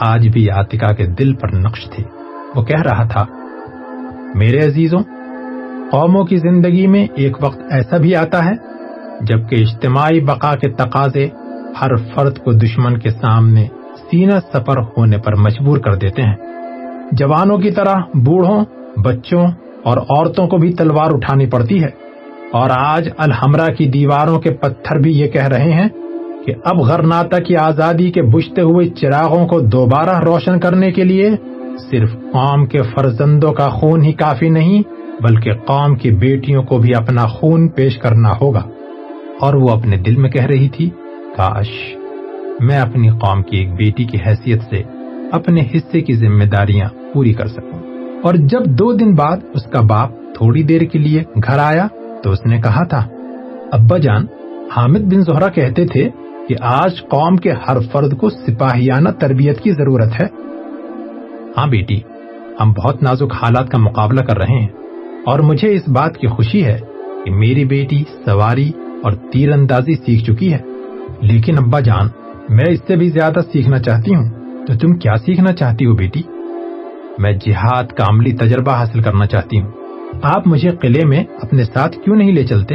آج 0.00 0.28
بھی 0.28 0.50
آتکا 0.50 0.92
کے 0.92 1.06
دل 1.06 1.34
پر 1.34 1.54
نقش 1.54 1.90
تھے۔ 1.90 2.02
وہ 2.54 2.62
کہہ 2.62 2.82
رہا 2.82 3.04
تھا، 3.04 3.24
میرے 4.34 4.66
عزیزوں، 4.66 5.00
قوموں 5.90 6.24
کی 6.24 6.36
زندگی 6.36 6.86
میں 6.86 7.06
ایک 7.14 7.36
وقت 7.40 7.58
ایسا 7.70 7.96
بھی 7.96 8.16
آتا 8.16 8.44
ہے 8.44 8.52
جبکہ 9.20 9.54
اجتماعی 9.54 10.20
بقا 10.20 10.56
کے 10.56 10.68
تقاضے 10.68 11.28
ہر 11.80 11.96
فرد 11.96 12.38
کو 12.38 12.52
دشمن 12.52 12.98
کے 12.98 13.10
سامنے 13.10 13.66
سینہ 14.10 14.38
سفر 14.52 14.78
ہونے 14.78 15.18
پر 15.18 15.36
مجبور 15.36 15.78
کر 15.78 15.94
دیتے 15.94 16.22
ہیں۔ 16.22 16.36
جوانوں 17.12 17.58
کی 17.58 17.70
طرح 17.70 17.94
بوڑھوں، 18.14 18.64
بچوں 18.96 19.46
اور 19.82 19.96
عورتوں 19.96 20.46
کو 20.46 20.56
بھی 20.56 20.72
تلوار 20.72 21.10
اٹھانی 21.10 21.46
پڑتی 21.46 21.82
ہے۔ 21.82 21.88
اور 22.52 22.70
آج 22.70 23.08
الحمرہ 23.18 23.74
کی 23.74 23.86
دیواروں 23.86 24.38
کے 24.38 24.50
پتھر 24.50 24.98
بھی 24.98 25.20
یہ 25.20 25.26
کہہ 25.26 25.46
رہے 25.46 25.72
ہیں 25.72 25.88
کہ 26.46 26.54
اب 26.64 26.78
غرناتا 26.78 27.38
کی 27.38 27.56
آزادی 27.56 28.10
کے 28.10 28.22
بجھتے 28.22 28.62
ہوئے 28.62 28.88
چراغوں 28.88 29.48
کو 29.48 29.60
دوبارہ 29.60 30.18
روشن 30.18 30.60
کرنے 30.60 30.92
کے 30.92 31.04
لیے 31.04 31.30
صرف 31.90 32.12
قوم 32.12 32.66
کے 32.66 32.78
فرزندوں 32.82 33.52
کا 33.52 33.68
خون 33.68 34.02
ہی 34.02 34.12
کافی 34.12 34.48
نہیں، 34.48 34.82
بلکہ 35.22 35.54
قوم 35.54 35.94
کی 35.94 36.10
بیٹیوں 36.10 36.62
کو 36.62 36.78
بھی 36.78 36.94
اپنا 36.94 37.26
خون 37.26 37.68
پیش 37.68 37.98
کرنا 37.98 38.32
ہوگا۔ 38.40 38.62
اور 39.40 39.54
وہ 39.54 39.68
اپنے 39.68 39.96
دل 39.96 40.16
میں 40.16 40.30
کہہ 40.30 40.46
رہی 40.46 40.68
تھی، 40.68 40.90
کاش 41.36 41.68
میں 42.60 42.78
اپنی 42.78 43.08
قوم 43.08 43.42
کی 43.42 43.56
ایک 43.56 43.74
بیٹی 43.74 44.04
کی 44.04 44.18
حیثیت 44.26 44.62
سے 44.62 44.82
اپنے 45.32 45.60
حصے 45.74 46.00
کی 46.00 46.12
ذمہ 46.14 46.44
داریاں 46.44 46.88
پوری 47.14 47.32
کر 47.32 47.46
سکوں۔ 47.46 47.78
اور 48.22 48.34
جب 48.34 48.64
دو 48.66 48.92
دن 48.92 49.14
بعد 49.14 49.36
اس 49.54 49.62
کا 49.62 49.80
باپ 49.80 50.10
تھوڑی 50.34 50.62
دیر 50.62 50.80
کے 50.80 50.98
لیے 50.98 51.22
گھر 51.46 51.58
آیا 51.58 51.86
تو 52.22 52.30
اس 52.30 52.46
نے 52.46 52.60
کہا 52.60 52.84
تھا، 52.84 53.06
ابا 53.72 53.98
جان، 53.98 54.26
حامد 54.76 54.98
بن 54.98 55.20
زہرا 55.20 55.48
کہتے 55.48 55.86
تھے 55.86 56.08
کہ 56.48 56.54
آج 56.60 57.02
قوم 57.02 57.36
کے 57.36 57.52
ہر 57.68 57.76
فرد 57.92 58.16
کو 58.16 58.30
سپاہیانہ 58.30 59.08
تربیت 59.08 59.60
کی 59.60 59.72
ضرورت 59.72 60.20
ہے۔ 60.20 60.26
ہاں 61.56 61.66
بیٹی، 61.66 62.00
ہم 62.60 62.72
بہت 62.72 63.02
نازک 63.02 63.32
حالات 63.42 63.68
کا 63.68 63.78
مقابلہ 63.78 64.20
کر 64.20 64.38
رہے 64.38 64.58
ہیں 64.60 64.68
اور 65.26 65.38
مجھے 65.38 65.74
اس 65.74 65.88
بات 65.88 66.16
کی 66.16 66.26
خوشی 66.26 66.64
ہے 66.64 66.78
کہ 67.24 67.30
میری 67.30 67.64
بیٹی 67.64 68.04
سواری 68.24 68.70
اور 69.02 69.12
تیر 69.12 69.52
اندازی 69.52 69.94
سیکھ 69.94 70.24
چکی 70.24 70.52
ہے۔ 70.52 70.58
لیکن 71.20 71.58
ابا 71.58 71.80
جان، 71.80 72.06
میں 72.48 72.70
اس 72.70 72.78
سے 72.86 72.96
بھی 72.96 73.08
زیادہ 73.08 73.40
سیکھنا 73.52 73.78
چاہتی 73.78 74.14
ہوں۔ 74.14 74.30
تو 74.66 74.78
تم 74.78 74.94
کیا 74.94 75.16
سیکھنا 75.16 75.52
چاہتی 75.52 75.86
ہو 75.86 75.92
بیٹی؟ 75.92 76.22
میں 77.18 77.32
جہاد 77.32 77.84
کا 77.84 78.04
عملی 78.08 78.32
تجربہ 78.32 78.72
حاصل 78.72 79.02
کرنا 79.02 79.26
چاہتی 79.26 79.60
ہوں۔ 79.60 79.70
آپ 80.22 80.46
مجھے 80.46 80.70
قلعے 80.70 81.04
میں 81.04 81.24
اپنے 81.42 81.64
ساتھ 81.64 81.98
کیوں 82.04 82.16
نہیں 82.16 82.32
لے 82.32 82.46
چلتے؟ 82.46 82.74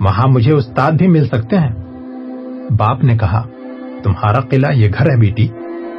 وہاں 0.00 0.28
مجھے 0.28 0.52
استاد 0.52 0.92
بھی 0.92 1.06
مل 1.06 1.26
سکتے 1.26 1.56
ہیں۔ 1.56 1.74
باپ 2.70 3.04
نے 3.04 3.16
کہا، 3.16 3.46
تمہارا 4.02 4.40
قلعہ 4.40 4.72
یہ 4.74 4.88
گھر 4.98 5.10
ہے 5.10 5.16
بیٹی، 5.16 5.48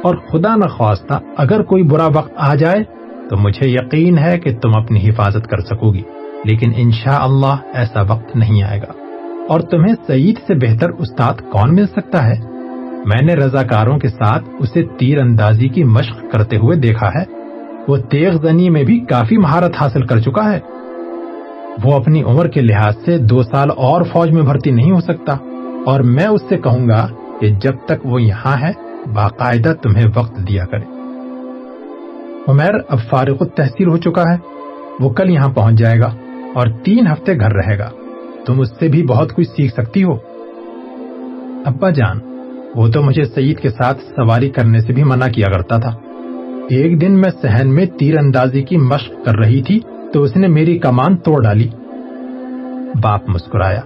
اور 0.02 0.14
خدا 0.14 0.56
نخواستہ 0.56 1.14
اگر 1.36 1.62
کوئی 1.62 1.82
برا 1.82 2.06
وقت 2.06 2.32
آ 2.36 2.54
جائے 2.54 2.84
تو 3.30 3.36
مجھے 3.36 3.68
یقین 3.68 4.18
ہے 4.18 4.38
کہ 4.38 4.54
تم 4.54 4.76
اپنی 4.76 5.08
حفاظت 5.08 5.46
کر 5.46 5.60
سکو 5.60 5.92
گی۔ 5.92 6.02
لیکن 6.44 6.72
انشاءاللہ 6.76 7.46
اللہ 7.46 7.78
ایسا 7.78 8.02
وقت 8.02 8.36
نہیں 8.36 8.62
آئے 8.62 8.80
گا۔ 8.80 8.92
اور 9.48 9.60
تمہیں 9.60 9.94
سعید 10.06 10.38
سے 10.46 10.54
بہتر 10.54 10.90
استاد 10.90 11.34
کون 11.52 11.74
مل 11.74 11.86
سکتا 11.86 12.26
ہے؟ 12.26 12.34
میں 13.04 13.22
نے 13.22 13.34
رضاکاروں 13.34 13.98
کے 13.98 14.08
ساتھ 14.08 14.44
اسے 14.58 14.82
تیر 14.98 15.18
اندازی 15.18 15.68
کی 15.68 15.84
مشق 15.84 16.32
کرتے 16.32 16.56
ہوئے 16.56 16.76
دیکھا 16.76 17.08
ہے۔ 17.08 17.39
وہ 17.90 17.96
تیغ 17.96 18.46
زنی 18.46 18.70
میں 18.70 18.84
بھی 18.84 19.00
کافی 19.00 19.36
مہارت 19.36 19.72
حاصل 19.80 20.06
کر 20.06 20.20
چکا 20.20 20.52
ہے۔ 20.52 20.60
وہ 21.84 21.94
اپنی 21.94 22.22
عمر 22.22 22.48
کے 22.48 22.60
لحاظ 22.60 22.94
سے 23.04 23.18
دو 23.18 23.42
سال 23.42 23.68
اور 23.76 24.02
فوج 24.02 24.30
میں 24.30 24.42
بھرتی 24.42 24.70
نہیں 24.70 24.92
ہو 24.92 25.00
سکتا۔ 25.00 25.36
اور 25.86 26.00
میں 26.00 26.26
اس 26.26 26.40
سے 26.48 26.56
کہوں 26.56 26.88
گا 26.88 27.08
کہ 27.40 27.50
جب 27.62 27.72
تک 27.86 28.06
وہ 28.06 28.22
یہاں 28.22 28.56
ہے، 28.60 28.72
باقاعدہ 29.14 29.72
تمہیں 29.82 30.06
وقت 30.16 30.36
دیا 30.48 30.64
کرے۔ 30.66 30.84
عمیر 32.48 32.74
اب 32.88 32.98
فارغ 33.10 33.34
التحصیل 33.40 33.88
ہو 33.88 33.96
چکا 33.96 34.22
ہے۔ 34.22 34.36
وہ 35.00 35.10
کل 35.10 35.30
یہاں 35.30 35.48
پہنچ 35.48 35.74
جائے 35.74 36.00
گا 36.00 36.14
اور 36.54 36.66
تین 36.84 37.06
ہفتے 37.06 37.36
گھر 37.36 37.52
رہے 37.52 37.78
گا۔ 37.78 37.90
تم 38.46 38.60
اس 38.60 38.68
سے 38.78 38.88
بھی 38.88 39.02
بہت 39.02 39.34
کچھ 39.34 39.48
سیکھ 39.48 39.74
سکتی 39.74 40.04
ہو۔ 40.04 40.12
ابا 41.66 41.90
جان، 41.90 42.18
وہ 42.74 42.88
تو 42.88 43.02
مجھے 43.02 43.24
سعید 43.24 43.58
کے 43.58 43.68
ساتھ 43.68 43.98
سواری 44.02 44.50
کرنے 44.50 44.80
سے 44.80 44.92
بھی 44.92 45.04
منع 45.04 45.26
کیا 45.26 45.46
کرتا 45.48 45.76
تھا۔ 45.76 46.09
ایک 46.70 47.00
دن 47.00 47.12
میں 47.12 47.30
سہن 47.42 47.74
میں 47.74 47.86
تیر 47.86 48.18
اندازی 48.18 48.62
کی 48.62 48.76
مشق 48.76 49.24
کر 49.24 49.38
رہی 49.38 49.62
تھی 49.62 49.80
تو 50.12 50.22
اس 50.22 50.36
نے 50.36 50.48
میری 50.48 50.78
کمان 50.78 51.16
توڑ 51.16 51.42
ڈالی۔ 51.42 51.68
باپ 53.02 53.28
مسکرایا۔ 53.28 53.80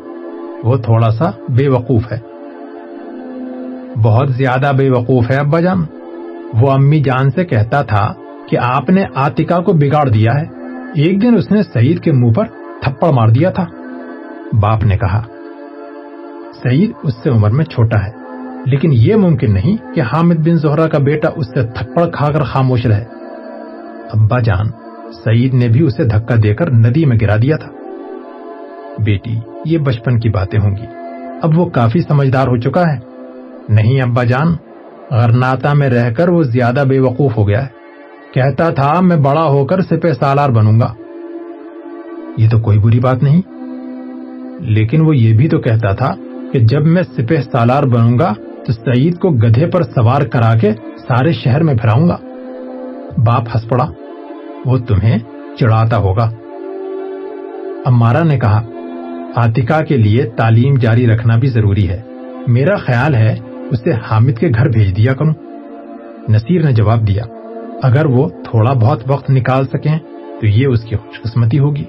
وہ 0.65 0.77
تھوڑا 0.77 1.11
سا 1.11 1.31
بے 1.49 1.69
وقوف 1.69 2.13
ہے۔ 2.13 2.19
بہت 4.03 4.31
زیادہ 4.31 4.73
بے 4.79 4.91
وقوف 4.91 5.31
ہے، 5.31 5.37
ابا 5.37 5.61
جان۔ 5.61 5.79
وہ 6.61 6.71
امی 6.71 7.01
جان 7.01 7.31
سے 7.31 7.45
کہتا 7.45 7.83
تھا 7.83 8.13
کہ 8.49 8.57
آپ 8.63 8.91
نے 8.91 9.05
آتکا 9.15 9.61
کو 9.61 9.73
بگاڑ 9.73 10.09
دیا 10.09 10.33
ہے۔ 10.35 10.45
ایک 10.95 11.23
دن 11.23 11.35
اس 11.35 11.51
نے 11.51 11.63
سعید 11.63 12.01
کے 12.01 12.13
منہ 12.13 12.33
پر 12.33 12.45
تھپڑ 12.83 13.11
مار 13.11 13.29
دیا 13.29 13.51
تھا۔ 13.51 13.65
باپ 14.61 14.85
نے 14.85 14.99
کہا، 14.99 15.23
سعید 16.63 16.91
اس 17.03 17.13
سے 17.23 17.31
عمر 17.31 17.51
میں 17.51 17.65
چھوٹا 17.65 18.07
ہے۔ 18.07 18.24
لیکن 18.67 18.89
یہ 18.93 19.17
ممکن 19.17 19.55
نہیں 19.55 19.95
کہ 19.95 20.01
حامد 20.01 20.35
بن 20.35 20.57
زہرا 20.57 20.89
کا 20.89 20.99
بیٹا 20.99 21.29
اس 21.37 21.47
سے 21.47 21.63
تھپڑ 21.63 22.11
کھا 22.11 22.33
کر 22.33 22.43
خاموش 22.43 22.87
رہے۔ 22.87 23.05
ابا 24.13 24.41
جان، 24.41 24.67
سعید 25.25 25.55
نے 25.55 25.69
بھی 25.69 25.83
اسے 25.83 26.05
دھکا 26.05 26.35
دے 26.43 26.55
کر 26.55 26.71
ندی 26.71 27.05
میں 27.05 27.17
گرا 27.21 27.37
دیا 27.37 27.57
تھا۔ 27.57 27.69
بیٹی، 28.99 29.35
یہ 29.65 29.79
بچپن 29.79 30.21
کی 30.21 30.29
باتیں 30.29 30.61
ہوں 30.61 30.77
گی۔ 30.77 30.87
اب 31.43 31.59
وہ 31.59 31.65
کافی 31.71 32.01
سمجھدار 32.01 32.47
ہو 32.47 32.57
چکا 32.57 32.81
ہے۔ 32.81 32.99
نہیں 33.69 34.01
ابا 34.01 34.25
جان، 34.25 34.49
غرناتا 35.11 35.73
میں 35.73 35.89
رہ 35.89 36.11
کر 36.11 36.29
وہ 36.29 36.43
زیادہ 36.43 36.85
بے 36.89 36.99
وقوف 36.99 37.37
ہو 37.37 37.49
گیا 37.49 37.63
ہے۔ 37.63 37.69
کہتا 38.35 38.71
تھا، 38.71 39.01
میں 39.01 39.17
بڑا 39.17 39.45
ہو 39.45 39.67
کر 39.67 39.81
سپہ 39.81 40.13
سالار 40.21 40.51
بنوں 40.51 40.81
گا۔ 40.81 40.95
یہ 42.37 42.49
تو 42.49 42.59
کوئی 42.59 42.79
بری 42.79 43.01
بات 43.01 43.23
نہیں۔ 43.23 43.43
لیکن 44.61 45.01
وہ 45.01 45.17
یہ 45.17 45.37
بھی 45.37 45.49
تو 45.49 45.59
کہتا 45.59 45.95
تھا 45.95 46.15
کہ 46.53 46.59
جب 46.59 46.87
میں 46.87 47.03
سپہ 47.03 47.51
سالار 47.53 47.83
بنوں 47.83 48.19
گا 48.19 48.33
تو 48.67 48.73
سعید 48.73 49.19
کو 49.19 49.31
گدھے 49.31 49.67
پر 49.67 49.83
سوار 49.83 50.23
کرا 50.23 50.55
کے 50.55 50.73
سارے 50.99 51.33
شہر 51.33 51.63
میں 51.63 51.75
پھراؤں 51.75 52.09
گا۔ 52.09 52.17
باپ 53.17 53.43
ہنس 53.55 53.69
پڑا۔ 53.69 53.87
وہ 54.67 54.79
تمہیں 54.79 55.19
چڑھاتا 55.59 55.97
ہوگا۔ 55.97 56.31
امارا 57.85 58.23
نے 58.23 58.39
کہا، 58.39 58.63
آتکا 59.37 59.81
کے 59.81 59.97
لیے 59.97 60.25
تعلیم 60.37 60.75
جاری 60.75 61.07
رکھنا 61.07 61.37
بھی 61.37 61.49
ضروری 61.49 61.89
ہے۔ 61.89 62.03
میرا 62.47 62.77
خیال 62.77 63.15
ہے 63.15 63.37
اسے 63.71 63.93
حامد 63.93 64.39
کے 64.39 64.49
گھر 64.49 64.69
بھیج 64.69 64.97
دیا 64.97 65.15
کروں۔ 65.15 65.35
نصیر 66.29 66.63
نے 66.63 66.73
جواب 66.73 67.09
دیا، 67.09 67.23
اگر 67.83 68.07
وہ 68.07 68.29
تھوڑا 68.29 68.73
بہت 68.73 69.01
وقت 69.07 69.31
نکال 69.31 69.67
سکیں 69.67 69.99
تو 70.41 70.47
یہ 70.47 70.67
اس 70.67 70.85
کی 70.85 70.97
خوش 70.97 71.23
قسمتی 71.23 71.59
ہوگی۔ 71.59 71.85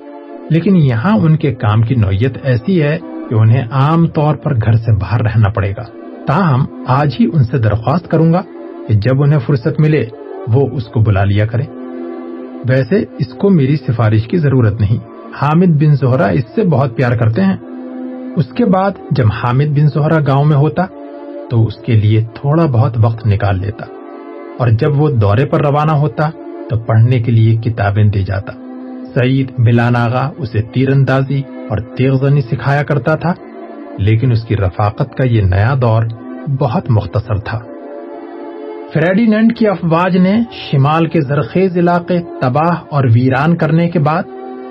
لیکن 0.49 0.75
یہاں 0.75 1.17
ان 1.17 1.37
کے 1.37 1.53
کام 1.53 1.81
کی 1.81 1.95
نوعیت 1.95 2.37
ایسی 2.43 2.83
ہے 2.83 2.97
کہ 3.29 3.35
انہیں 3.35 3.63
عام 3.71 4.07
طور 4.07 4.35
پر 4.35 4.55
گھر 4.55 4.73
سے 4.73 4.91
باہر 4.91 5.21
رہنا 5.21 5.49
پڑے 5.49 5.71
گا۔ 5.71 6.04
تاہم، 6.27 6.65
آج 6.87 7.15
ہی 7.19 7.25
ان 7.33 7.43
سے 7.43 7.57
درخواست 7.57 8.11
کروں 8.11 8.33
گا 8.33 8.41
کہ 8.87 8.93
جب 8.93 9.23
انہیں 9.23 9.39
فرصت 9.39 9.79
ملے، 9.79 10.05
وہ 10.47 10.67
اس 10.71 10.83
کو 10.83 10.99
بلا 10.99 11.23
لیا 11.23 11.45
کرے۔ 11.45 11.63
ویسے، 12.69 13.05
اس 13.19 13.27
کو 13.27 13.49
میری 13.49 13.75
سفارش 13.75 14.27
کی 14.27 14.37
ضرورت 14.37 14.81
نہیں۔ 14.81 14.97
حامد 15.41 15.65
بن 15.65 15.95
زہرا 15.95 16.25
اس 16.25 16.43
سے 16.55 16.63
بہت 16.63 16.95
پیار 16.95 17.11
کرتے 17.11 17.41
ہیں۔ 17.41 17.57
اس 18.35 18.45
کے 18.45 18.65
بعد 18.65 18.91
جب 19.11 19.25
حامد 19.43 19.79
بن 19.79 19.87
زہرا 19.87 20.19
گاؤں 20.27 20.45
میں 20.45 20.57
ہوتا، 20.57 20.85
تو 21.49 21.65
اس 21.65 21.75
کے 21.75 21.93
لیے 21.93 22.25
تھوڑا 22.33 22.65
بہت 22.65 22.97
وقت 23.01 23.27
نکال 23.27 23.59
لیتا۔ 23.59 23.85
اور 24.57 24.67
جب 24.67 24.99
وہ 24.99 25.09
دورے 25.09 25.45
پر 25.45 25.65
روانہ 25.65 25.91
ہوتا، 25.91 26.29
تو 26.69 26.79
پڑھنے 26.79 27.19
کے 27.19 27.31
لیے 27.31 27.55
کتابیں 27.55 28.03
دے 28.03 28.23
جاتا۔ 28.23 28.53
سعید 29.15 29.51
ملان 29.57 29.95
آغا 29.95 30.29
اسے 30.37 30.61
تیر 30.61 30.89
اندازی 30.89 31.41
اور 31.69 31.77
تیغزنی 31.77 32.41
سکھایا 32.41 32.83
کرتا 32.83 33.15
تھا۔ 33.15 33.33
لیکن 33.97 34.31
اس 34.31 34.43
کی 34.43 34.57
رفاقت 34.57 35.15
کا 35.15 35.27
یہ 35.27 35.41
نیا 35.41 35.75
دور 35.81 36.03
بہت 36.59 36.89
مختصر 36.89 37.35
تھا۔ 37.35 37.59
فریڈینڈ 38.93 39.57
کی 39.57 39.67
افواج 39.67 40.17
نے 40.17 40.39
شمال 40.51 41.07
کے 41.07 41.21
زرخیز 41.21 41.77
علاقے 41.77 42.19
تباہ 42.41 42.75
اور 42.91 43.03
ویران 43.03 43.57
کرنے 43.57 43.89
کے 43.89 43.99
بعد 43.99 44.23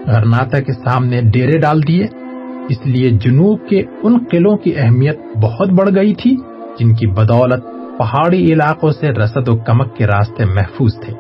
غرناتا 0.06 0.60
کے 0.60 0.72
سامنے 0.72 1.20
ڈیرے 1.22 1.58
ڈال 1.58 1.88
دیے۔ 1.88 2.06
اس 2.68 2.86
لیے 2.86 3.10
جنوب 3.10 3.68
کے 3.68 3.82
ان 4.02 4.24
قلعوں 4.30 4.56
کی 4.56 4.72
اہمیت 4.76 5.18
بہت 5.42 5.68
بڑھ 5.68 5.90
گئی 5.94 6.14
تھی 6.14 6.36
جن 6.78 6.94
کی 6.94 7.06
بدولت 7.06 7.64
پہاڑی 7.98 8.52
علاقوں 8.52 8.90
سے 8.90 9.10
رسد 9.10 9.48
و 9.48 9.56
کمک 9.56 9.96
کے 9.96 10.06
راستے 10.06 10.44
محفوظ 10.44 11.00
تھے۔ 11.00 11.12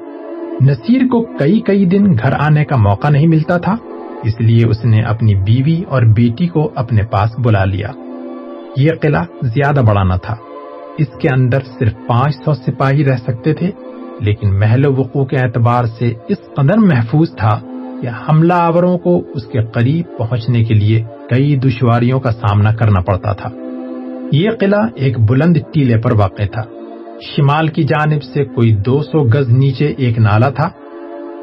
نصیر 0.60 1.00
کو 1.00 1.22
کئی 1.38 1.60
کئی 1.60 1.84
دن 1.84 2.12
گھر 2.12 2.32
آنے 2.38 2.64
کا 2.64 2.76
موقع 2.76 3.08
نہیں 3.08 3.26
ملتا 3.26 3.58
تھا۔ 3.58 3.76
اس 4.24 4.40
لیے 4.40 4.66
اس 4.66 4.84
نے 4.84 5.02
اپنی 5.02 5.34
بیوی 5.34 5.82
اور 5.88 6.02
بیٹی 6.02 6.46
کو 6.46 6.72
اپنے 6.74 7.02
پاس 7.02 7.30
بلا 7.38 7.64
لیا۔ 7.64 7.88
یہ 8.76 8.90
قلعہ 9.00 9.24
زیادہ 9.42 9.80
بڑا 9.80 10.02
نہ 10.02 10.14
تھا۔ 10.22 10.34
اس 10.98 11.06
کے 11.20 11.28
اندر 11.28 11.58
صرف 11.78 11.92
پانچ 12.06 12.36
سو 12.44 12.54
سپاہی 12.54 13.04
رہ 13.04 13.16
سکتے 13.16 13.54
تھے، 13.54 13.70
لیکن 14.20 14.58
محل 14.58 14.86
وقوع 14.86 15.24
کے 15.24 15.36
اعتبار 15.36 15.84
سے 15.84 16.12
اس 16.28 16.38
قدر 16.56 16.78
محفوظ 16.78 17.34
تھا 17.36 17.60
کہ 18.02 18.08
حملہ 18.08 18.52
آوروں 18.52 18.98
کو 18.98 19.22
اس 19.34 19.44
کے 19.44 19.62
قریب 19.62 20.18
پہنچنے 20.18 20.64
کے 20.64 20.74
لیے 20.74 21.02
کئی 21.30 21.56
دشواریوں 21.56 22.20
کا 22.20 22.30
سامنا 22.30 22.72
کرنا 22.72 23.00
پڑتا 23.00 23.32
تھا۔ 23.32 23.48
یہ 24.32 24.50
قلعہ 24.60 24.88
ایک 24.94 25.18
بلند 25.18 25.56
ٹیلے 25.74 25.98
پر 25.98 26.12
واقع 26.12 26.42
تھا۔ 26.52 26.62
شمال 27.20 27.68
کی 27.68 27.82
جانب 27.82 28.22
سے 28.22 28.44
کوئی 28.44 28.74
دو 28.74 29.02
سو 29.02 29.24
گز 29.24 29.48
نیچے 29.48 29.94
ایک 29.96 30.18
نالا 30.18 30.48
تھا۔ 30.50 30.70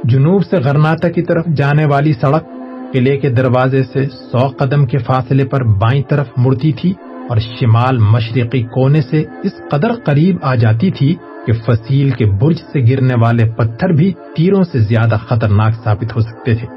جنوب 0.04 0.46
سے 0.46 0.58
غرناتا 0.58 1.10
کی 1.10 1.22
طرف 1.22 1.46
جانے 1.46 1.86
والی 1.86 2.14
سڑک 2.14 2.44
قلعے 2.94 3.18
کے 3.18 3.30
دروازے 3.30 3.84
سے 3.84 4.06
سو 4.10 4.48
قدم 4.48 4.86
کے 4.86 4.98
فاصلے 4.98 5.46
پر 5.46 5.64
بائیں 5.64 6.02
طرف 6.10 6.28
مڑتی 6.38 6.72
تھی 6.72 6.94
اور 7.30 7.38
شمال 7.38 7.98
مشرقی 7.98 8.64
کونے 8.64 9.02
سے 9.02 9.24
اس 9.44 9.52
قدر 9.72 9.92
قریب 10.04 10.38
آ 10.42 10.56
جاتی 10.56 10.92
تھی 10.92 11.16
کہ 11.46 11.54
فصیل 11.54 12.10
کے 12.10 12.26
برج 12.26 12.56
سے 12.74 12.80
گرنے 12.90 13.16
والے 13.22 13.46
پتھر 13.52 13.90
بھی 13.90 14.14
تیروں 14.36 14.64
سے 14.64 14.80
زیادہ 14.80 15.18
خطرناک 15.28 15.74
ثابت 15.84 16.16
ہو 16.16 16.22
سکتے 16.22 16.56
تھے۔ 16.56 16.68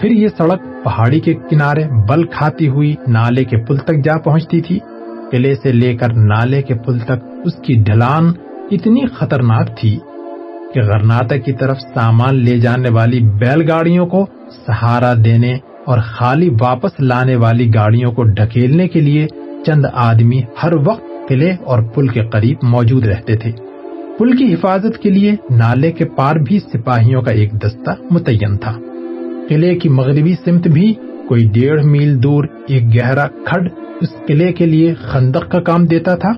پھر 0.00 0.10
یہ 0.10 0.28
سڑک 0.38 0.84
پہاڑی 0.84 1.20
کے 1.20 1.34
کنارے 1.34 1.84
بل 2.08 2.26
کھاتی 2.26 2.68
ہوئی 2.68 2.94
نالے 3.08 3.44
کے 3.44 3.56
پل 3.56 3.76
تک 3.76 4.04
جا 4.04 4.16
پہنچتی 4.16 4.60
تھی۔ 4.60 4.78
قلعے 5.30 5.54
سے 5.54 5.72
لے 5.72 5.96
کر 5.96 6.12
نالے 6.12 6.62
کے 6.62 6.74
پل 6.74 6.98
تک 6.98 7.24
اس 7.44 7.54
کی 7.54 7.74
ڈھلان 7.74 8.32
اتنی 8.70 9.06
خطرناک 9.06 9.76
تھی 9.76 9.98
کہ 10.74 10.82
غرناتا 10.82 11.36
کی 11.36 11.52
طرف 11.52 11.78
سامان 11.80 12.34
لے 12.34 12.58
جانے 12.58 12.90
والی 12.90 13.20
بیل 13.20 13.70
گاڑیوں 13.70 14.06
کو 14.06 14.26
سہارا 14.66 15.14
دینے 15.24 15.58
اور 15.86 15.98
خالی 15.98 16.50
واپس 16.60 17.00
لانے 17.00 17.36
والی 17.36 17.74
گاڑیوں 17.74 18.12
کو 18.12 18.22
ڈھکیلنے 18.22 18.88
کے 18.88 19.00
لیے 19.00 19.26
چند 19.66 19.84
آدمی 19.92 20.40
ہر 20.62 20.72
وقت 20.74 21.28
قلعے 21.28 21.56
اور 21.64 21.82
پل 21.82 22.08
کے 22.08 22.22
قریب 22.24 22.56
موجود 22.62 23.06
رہتے 23.06 23.36
تھے۔ 23.36 23.52
پل 24.18 24.36
کی 24.36 24.54
حفاظت 24.54 24.98
کے 24.98 25.10
لیے 25.10 25.36
نالے 25.50 25.92
کے 25.92 26.04
پار 26.04 26.36
بھی 26.36 26.58
سپاہیوں 26.58 27.22
کا 27.22 27.30
ایک 27.30 27.52
دستہ 27.52 27.90
متعین 28.10 28.56
تھا۔ 28.56 28.72
قلعے 29.48 29.74
کی 29.74 29.88
مغربی 29.88 30.34
سمت 30.44 30.68
بھی 30.68 30.94
کوئی 31.28 31.48
ڈیڑھ 31.52 31.84
میل 31.84 32.22
دور 32.22 32.44
ایک 32.66 32.94
گہرا 32.94 33.26
کھڈ 33.26 33.68
اس 34.00 34.08
قلعے 34.26 34.52
کے 34.52 34.66
لیے 34.66 34.94
خندق 34.94 35.50
کا 35.50 35.60
کام 35.60 35.84
دیتا 35.84 36.14
تھا۔ 36.14 36.32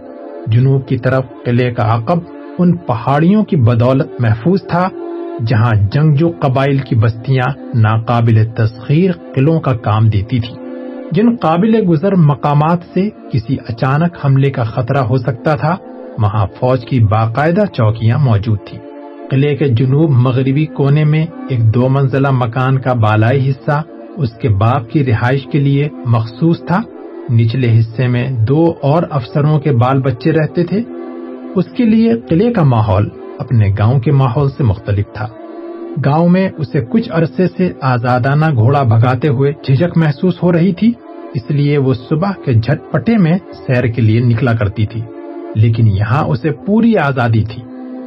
جنوب 0.46 0.88
کی 0.88 0.99
طرف 0.99 1.25
قلعے 1.44 1.75
کا 1.75 1.94
عقب 1.94 2.36
ان 2.59 2.77
پہاڑیوں 2.77 3.45
کی 3.45 3.57
بدولت 3.57 4.21
محفوظ 4.21 4.66
تھا، 4.69 4.88
جہاں 5.47 5.73
جنگجو 5.92 6.31
قبائل 6.40 6.79
کی 6.79 6.95
بستیاں 6.95 7.49
ناقابل 7.75 8.45
تسخیر 8.57 9.11
قلعوں 9.35 9.61
کا 9.61 9.73
کام 9.73 10.09
دیتی 10.09 10.40
تھی 10.40 10.55
جن 11.12 11.35
قابل 11.37 11.75
گزر 11.88 12.14
مقامات 12.14 12.79
سے 12.95 13.09
کسی 13.33 13.57
اچانک 13.69 14.25
حملے 14.25 14.51
کا 14.51 14.64
خطرہ 14.64 14.99
ہو 14.99 15.16
سکتا 15.16 15.55
تھا، 15.57 15.77
وہاں 16.19 16.47
فوج 16.61 16.85
کی 16.85 17.01
باقاعدہ 17.01 17.64
چوکیاں 17.73 18.19
موجود 18.19 18.59
تھی 18.66 18.79
قلعے 19.31 19.55
کے 19.57 19.69
جنوب 19.69 20.11
مغربی 20.11 20.64
کونے 20.66 21.05
میں 21.05 21.27
ایک 21.49 21.75
دو 21.75 21.88
منزلہ 21.88 22.31
مکان 22.31 22.79
کا 22.79 22.92
بالائی 22.92 23.51
حصہ 23.51 23.83
اس 24.16 24.33
کے 24.33 24.49
باپ 24.49 24.90
کی 24.90 25.05
رہائش 25.05 25.47
کے 25.47 25.61
لیے 25.61 25.88
مخصوص 26.07 26.61
تھا۔ 26.66 26.81
نچلے 27.33 27.79
حصے 27.79 28.07
میں 28.07 28.29
دو 28.49 28.75
اور 28.83 29.03
افسروں 29.11 29.59
کے 29.61 29.73
بال 29.73 30.01
بچے 30.01 30.33
رہتے 30.33 30.64
تھے۔ 30.64 30.83
اس 31.57 31.64
کے 31.77 31.85
لیے 31.85 32.21
قلعے 32.29 32.53
کا 32.53 32.62
ماحول 32.62 33.09
اپنے 33.38 33.71
گاؤں 33.79 34.01
کے 34.01 34.12
ماحول 34.12 34.51
سے 34.51 34.62
مختلف 34.62 35.05
تھا۔ 35.14 35.27
گاؤں 36.05 36.29
میں 36.29 36.51
اسے 36.59 36.81
کچھ 36.81 37.09
عرصے 37.12 37.47
سے 37.57 37.73
آزادانہ 37.81 38.45
گھوڑا 38.45 38.83
بھگاتے 38.83 39.29
ہوئے 39.29 39.53
جھجک 39.64 39.99
محسوس 39.99 40.42
ہو 40.42 40.53
رہی 40.53 40.73
تھی، 40.73 40.92
اس 41.35 41.51
لیے 41.51 41.79
وہ 41.79 41.95
صبح 41.95 42.31
کے 42.45 42.53
جھٹ 42.53 42.92
پٹے 42.92 43.16
میں 43.16 43.38
سیر 43.66 43.85
کے 43.85 44.03
لیے 44.03 44.21
نکلا 44.21 44.53
کرتی 44.53 44.87
تھی۔ 44.87 45.01
لیکن 45.55 45.87
یہاں 45.87 46.25
اسے 46.25 46.51
پوری 46.51 46.97
آزادی 46.97 47.45
تھی۔ 47.45 47.62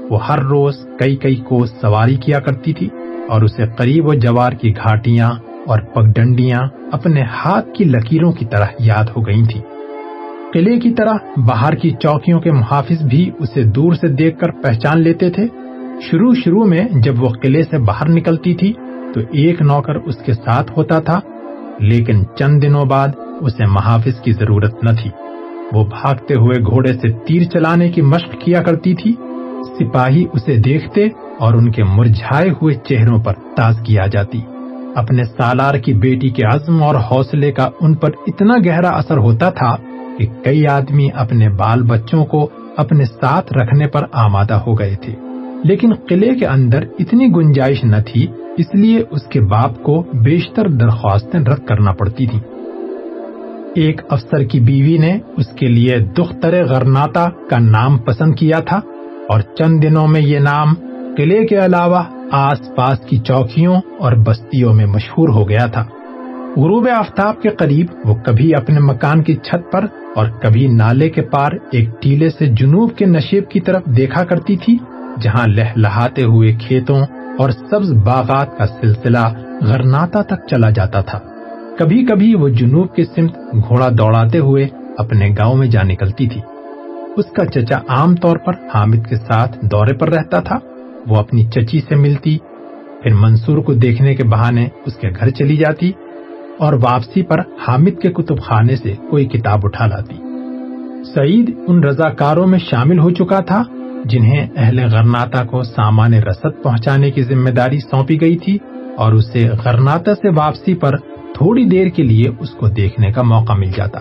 وہ 0.10 0.26
ہر 0.28 0.40
روز 0.40 0.78
کئی 1.00 1.16
کئی 1.16 1.36
کو 1.36 1.66
سواری 1.66 2.16
کیا 2.16 2.40
کرتی 2.40 2.74
تھی 2.74 2.90
اور 3.30 3.42
اسے 3.42 3.64
قریب 3.78 4.08
و 4.08 4.14
جوار 4.14 4.52
کی 4.52 4.76
گھاٹیاں 4.76 5.30
اور 5.68 5.80
پگڈنڈیاں 5.80 6.60
اپنے 6.92 7.22
ہاتھ 7.22 7.74
کی 7.74 7.84
لکیروں 7.84 8.32
کی 8.32 8.46
طرح 8.46 8.66
یاد 8.80 9.04
ہو 9.18 9.22
گئی 9.22 9.44
تھی 9.44 9.62
قلعے 10.54 10.80
کی 10.80 10.94
طرح 10.94 11.14
باہر 11.38 11.76
کی 11.76 11.90
چوکیوں 11.90 12.40
کے 12.40 12.52
محافظ 12.52 13.02
بھی 13.04 13.32
اسے 13.40 13.64
دور 13.64 13.94
سے 13.94 14.08
دیکھ 14.08 14.40
کر 14.40 14.52
پہچان 14.52 15.02
لیتے 15.02 15.30
تھے۔ 15.30 15.46
شروع 16.12 16.34
شروع 16.46 16.66
میں 16.66 16.88
جب 17.04 17.24
وہ 17.24 17.30
قلعے 17.30 17.64
سے 17.64 17.78
باہر 17.78 18.10
نکلتی 18.10 18.54
تھی 18.54 18.74
تو 19.14 19.20
ایک 19.32 19.62
نوکر 19.62 19.96
اس 19.96 20.18
کے 20.18 20.34
ساتھ 20.34 20.72
ہوتا 20.78 21.00
تھا، 21.00 21.20
لیکن 21.80 22.24
چند 22.40 22.64
دنوں 22.64 22.86
بعد 22.86 23.08
اسے 23.42 23.66
محافظ 23.66 24.22
کی 24.22 24.32
ضرورت 24.32 24.84
نہ 24.84 24.90
تھی۔ 24.90 25.10
وہ 25.72 25.84
بھاگتے 25.86 26.34
ہوئے 26.34 26.62
گھوڑے 26.62 26.94
سے 26.94 27.12
تیر 27.12 27.44
چلانے 27.44 27.90
کی 27.90 28.02
مشق 28.02 28.36
کیا 28.42 28.64
کرتی 28.64 28.94
تھی۔ 28.96 29.14
سپاہی 29.80 30.26
اسے 30.34 30.56
دیکھتے 30.56 31.08
اور 31.40 31.54
ان 31.54 31.72
کے 31.72 31.84
مرجھائے 31.84 32.50
ہوئے 32.50 32.74
چہروں 32.74 33.20
پر 33.24 33.34
تازگی 33.58 33.98
آ 33.98 34.06
جاتی۔ 34.06 34.42
اپنے 34.96 35.24
سالار 35.24 35.76
کی 35.76 35.94
بیٹی 35.94 36.30
کے 36.30 36.44
عزم 36.44 36.84
اور 36.84 36.96
حوصلے 36.96 37.52
کا 37.52 37.70
ان 37.82 37.94
پر 37.94 38.10
اتنا 38.28 38.56
گہرا 38.66 38.90
اثر 38.90 39.18
ہوتا 39.18 39.50
تھا 39.50 39.76
کہ 40.20 40.28
کئی 40.44 40.68
آدمی 40.68 41.08
اپنے 41.14 41.50
بال 41.50 41.84
بچوں 41.84 42.26
کو 42.26 42.50
اپنے 42.78 43.06
ساتھ 43.06 43.54
رکھنے 43.54 43.88
پر 43.88 44.04
آمادہ 44.12 44.54
ہو 44.54 44.80
گئے 44.80 44.96
تھے۔ 44.96 45.16
لیکن 45.64 45.94
قلعے 45.94 46.36
کے 46.36 46.46
اندر 46.46 46.84
اتنی 47.00 47.28
گنجائش 47.28 47.84
نہ 47.84 47.96
تھی، 48.08 48.28
اس 48.58 48.76
لیے 48.76 49.04
اس 49.12 49.24
کے 49.24 49.42
باپ 49.42 49.84
کو 49.84 50.04
بیشتر 50.14 50.68
درخواستیں 50.68 51.40
رد 51.40 51.66
کرنا 51.66 51.92
پڑتی 51.92 52.26
تھی 52.26 52.40
ایک 53.76 54.02
افسر 54.10 54.44
کی 54.44 54.60
بیوی 54.60 54.98
نے 54.98 55.20
اس 55.38 55.48
کے 55.48 55.68
لیے 55.68 56.00
دختر 56.00 56.66
غرناتا 56.66 57.30
کا 57.50 57.58
نام 57.60 57.98
پسند 57.98 58.36
کیا 58.36 58.60
تھا 58.60 58.80
اور 59.30 59.42
چند 59.42 59.84
دنوں 59.84 60.08
میں 60.08 60.22
یہ 60.22 60.40
نام 60.40 60.74
قلعے 61.18 61.48
کے 61.48 61.66
علاوہ 61.66 62.04
آس 62.32 62.76
پاس 62.76 63.00
کی 63.00 63.18
چوکیوں 63.18 63.76
اور 64.00 64.12
بستیوں 64.12 64.74
میں 64.74 64.86
مشہور 64.86 65.30
ہو 65.30 65.50
گیا 65.50 65.66
تھا۔ 65.66 65.86
غروب 66.60 66.88
آفتاب 66.96 67.42
کے 67.42 67.50
قریب 67.50 67.86
وہ 68.06 68.16
کبھی 68.16 68.56
اپنے 68.56 68.80
مکان 68.80 69.24
کی 69.24 69.36
چھت 69.36 69.72
پر 69.72 69.86
اور 70.16 70.26
کبھی 70.42 70.68
نالے 70.68 71.10
کے 71.10 71.22
پار 71.22 71.52
ایک 71.72 71.90
ٹیلے 72.02 72.30
سے 72.30 72.46
جنوب 72.46 72.96
کے 72.96 73.06
نشیب 73.06 73.50
کی 73.50 73.60
طرف 73.60 73.84
دیکھا 73.86 74.24
کرتی 74.24 74.56
تھی، 74.56 74.78
جہاں 75.22 75.48
لہ 75.48 75.70
لہاتے 75.76 76.24
ہوئے 76.24 76.54
کھیتوں 76.54 77.02
اور 77.40 77.50
سبز 77.50 77.92
باغات 77.92 78.58
کا 78.58 78.66
سلسلہ 78.68 79.34
غرناتا 79.62 80.22
تک 80.22 80.48
چلا 80.50 80.70
جاتا 80.70 81.02
تھا۔ 81.02 81.20
کبھی 81.78 82.06
کبھی 82.06 82.36
وہ 82.36 82.50
جنوب 82.50 82.96
کے 82.96 83.04
سمت 83.04 83.38
گھوڑا 83.68 83.90
دوڑاتے 83.98 84.40
ہوئے 84.40 84.68
اپنے 84.98 85.30
گاؤں 85.38 85.56
میں 85.56 85.68
جا 85.68 85.84
نکلتی 85.84 86.28
تھی۔ 86.28 86.42
اس 87.18 87.26
کا 87.26 87.46
چچا 87.46 87.78
عام 87.88 88.16
طور 88.16 88.38
پر 88.38 88.54
حامد 88.74 89.08
کے 89.10 89.16
ساتھ 89.16 89.58
دورے 89.62 89.94
پر 89.94 90.10
رہتا 90.10 90.40
تھا۔ 90.40 90.60
وہ 91.08 91.16
اپنی 91.16 91.46
چچی 91.46 91.80
سے 91.80 91.96
ملتی، 91.96 92.38
پھر 93.04 93.14
منصور 93.14 93.58
کو 93.58 93.74
دیکھنے 93.74 94.16
کے 94.16 94.24
بہانے 94.24 94.68
اس 94.86 94.96
کے 94.96 95.10
گھر 95.20 95.30
چلی 95.30 95.58
جاتی۔ 95.58 95.92
اور 96.60 96.74
واپسی 96.74 97.22
پر 97.22 97.40
حامد 97.40 98.02
کے 98.02 98.12
کتب 98.12 98.40
خانے 98.40 98.76
سے 98.76 98.94
کوئی 99.10 99.26
کتاب 99.26 99.60
اٹھا 99.64 99.86
لاتی۔ 99.86 100.16
سعید 101.04 101.60
ان 101.68 101.84
رضاکاروں 101.84 102.48
میں 102.48 102.60
شامل 102.60 103.00
ہو 103.00 103.10
چکا 103.10 103.40
تھا، 103.40 103.64
جنہیں 104.06 104.48
اہل 104.56 104.80
غرناتا 104.92 105.44
کو 105.44 105.64
سامان 105.64 106.14
رسد 106.14 106.64
پہنچانے 106.64 107.12
کی 107.12 107.24
ذمہ 107.24 107.50
داری 107.50 107.80
سونپی 107.80 108.22
گئی 108.22 108.38
تھی 108.38 108.58
اور 108.98 109.14
اسے 109.14 109.50
غرناتا 109.66 110.16
سے 110.16 110.30
واپسی 110.30 110.74
پر 110.74 110.98
تھوڑی 111.34 111.66
دیر 111.66 111.88
کے 111.88 112.04
لیے 112.04 112.30
اس 112.40 112.50
کو 112.50 112.68
دیکھنے 112.68 113.12
کا 113.12 113.22
موقع 113.22 113.54
مل 113.54 113.72
جاتا۔ 113.76 114.00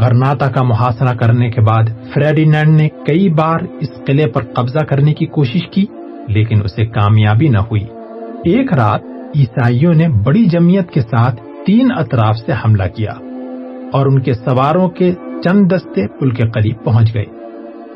غرناتا 0.00 0.48
کا 0.48 0.62
محاصرہ 0.62 1.14
کرنے 1.14 1.50
کے 1.50 1.60
بعد 1.60 1.84
فریڈینڈ 2.14 2.80
نے 2.80 2.88
کئی 3.06 3.28
بار 3.28 3.58
اس 3.80 3.88
قلعے 4.06 4.26
پر 4.26 4.44
قبضہ 4.44 4.84
کرنے 4.84 5.14
کی 5.14 5.26
کوشش 5.26 5.68
کی، 5.70 5.84
لیکن 6.28 6.62
اسے 6.64 6.86
کامیابی 6.86 7.48
نہ 7.48 7.58
ہوئی۔ 7.58 7.84
ایک 8.44 8.72
رات 8.72 9.00
عیسائیوں 9.36 9.94
نے 9.94 10.08
بڑی 10.08 10.44
جمعیت 10.44 10.90
کے 10.90 11.00
ساتھ 11.00 11.40
تین 11.66 11.88
اطراف 11.96 12.36
سے 12.36 12.52
حملہ 12.52 12.82
کیا 12.96 13.12
اور 13.92 14.06
ان 14.06 14.20
کے 14.20 14.34
سواروں 14.34 14.88
کے 14.88 15.12
چند 15.44 15.72
دستے 15.72 16.06
پل 16.06 16.30
کے 16.30 16.42
قریب 16.48 16.84
پہنچ 16.84 17.14
گئے۔ 17.14 17.24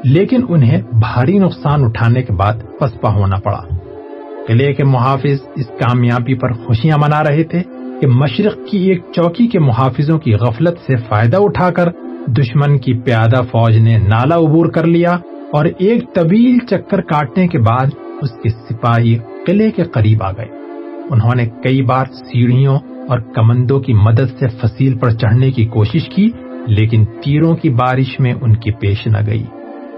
لیکن 0.04 0.40
انہیں 0.48 0.82
بھاری 0.92 1.38
نقصان 1.38 1.84
اٹھانے 1.84 2.22
کے 2.22 2.32
بعد 2.32 2.54
پسپا 2.80 3.12
ہونا 3.12 3.36
پڑا۔ 3.36 3.62
قلعے 4.46 4.72
کے 4.72 4.84
محافظ 4.84 5.48
اس 5.56 5.66
کامیابی 5.66 6.34
پر 6.34 6.52
خوشیاں 6.52 6.98
منا 6.98 7.24
رہے 7.24 7.42
تھے 7.42 7.62
کہ 8.00 8.06
مشرق 8.06 8.54
کی 8.70 8.78
ایک 8.78 9.02
چوکی 9.12 9.46
کے 9.46 9.58
محافظوں 9.58 10.18
کی 10.18 10.34
غفلت 10.34 10.78
سے 10.86 10.96
فائدہ 10.96 11.36
اٹھا 11.40 11.70
کر 11.70 11.90
دشمن 12.26 12.78
کی 12.78 12.94
پیادہ 12.94 13.42
فوج 13.42 13.76
نے 13.76 13.98
نالا 13.98 14.36
عبور 14.36 14.66
کر 14.66 14.84
لیا 14.84 15.10
اور 15.52 15.64
ایک 15.64 16.14
طویل 16.14 16.58
چکر 16.58 17.00
کاٹنے 17.00 17.48
کے 17.48 17.58
بعد 17.58 17.86
اس 18.22 18.30
کے 18.42 18.48
سپاہی 18.48 19.18
قلعے 19.46 19.70
کے 19.70 19.82
قریب 19.82 20.22
آ 20.22 20.32
گئے۔ 20.32 20.65
انہوں 21.10 21.34
نے 21.36 21.46
کئی 21.46 21.82
بار 21.82 22.04
سیڑھیوں 22.04 22.78
اور 23.08 23.18
کمندوں 23.18 23.80
کی 23.80 23.92
مدد 23.92 24.38
سے 24.38 24.48
فصیل 24.48 24.98
پر 24.98 25.10
چڑھنے 25.10 25.50
کی 25.50 25.64
کوشش 25.66 26.08
کی، 26.08 26.30
لیکن 26.66 27.04
تیروں 27.04 27.56
کی 27.56 27.70
بارش 27.70 28.20
میں 28.20 28.34
ان 28.40 28.56
کی 28.56 28.70
پیش 28.70 29.06
نہ 29.06 29.18
گئی۔ 29.26 29.44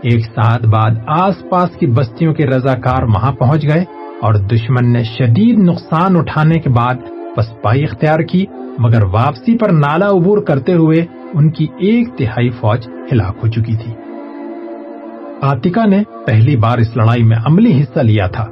ایک 0.03 0.25
ساتھ 0.25 0.67
بعد 0.67 0.91
آس 1.07 1.35
پاس 1.51 1.71
کی 1.77 1.87
بستیوں 1.87 2.35
کے 2.35 2.47
رضاکار 2.47 3.03
وہاں 3.03 3.33
پہنچ 3.33 3.65
گئے 3.65 3.85
اور 4.23 4.35
دشمن 4.35 4.93
نے 4.93 5.03
شدید 5.05 5.59
نقصان 5.59 6.17
اٹھانے 6.17 6.59
کے 6.59 6.71
بعد 6.71 6.95
پسپائی 7.37 7.85
اختیار 7.85 8.21
کی، 8.21 8.45
مگر 8.79 9.03
واپسی 9.03 9.59
پر 9.59 9.73
نالا 9.73 10.11
عبور 10.11 10.39
کرتے 10.39 10.73
ہوئے 10.73 11.05
ان 11.35 11.51
کی 11.51 11.67
ایک 11.79 12.09
تہائی 12.19 12.51
فوج 12.51 12.89
ہلاک 13.13 13.37
ہو 13.43 13.49
چکی 13.49 13.77
تھی۔ 13.77 13.93
آتکا 15.43 15.85
نے 15.85 16.03
پہلی 16.27 16.57
بار 16.57 16.79
اس 16.79 16.97
لڑائی 16.97 17.23
میں 17.23 17.37
عملی 17.47 17.81
حصہ 17.81 18.01
لیا 18.01 18.27
تھا۔ 18.27 18.47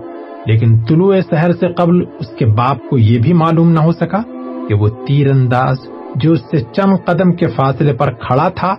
لیکن 0.47 0.81
طلوع 0.89 1.15
شہر 1.31 1.53
سے 1.53 1.69
قبل 1.69 2.05
اس 2.21 2.27
کے 2.39 2.47
باپ 2.47 2.91
کو 2.91 2.99
یہ 2.99 3.19
بھی 3.19 3.33
معلوم 3.33 3.71
نہ 3.71 3.81
ہو 3.81 3.93
سکا 3.93 4.23
کہ 4.69 4.75
وہ 4.75 4.89
تیر 5.07 5.31
انداز 5.31 5.77
جو 6.17 6.33
اس 6.33 6.41
سے 6.41 6.61
چند 6.61 7.07
قدم 7.07 7.33
کے 7.33 7.47
فاصلے 7.47 7.93
پر 7.93 8.13
کھڑا 8.13 8.49
تھا 8.49 8.75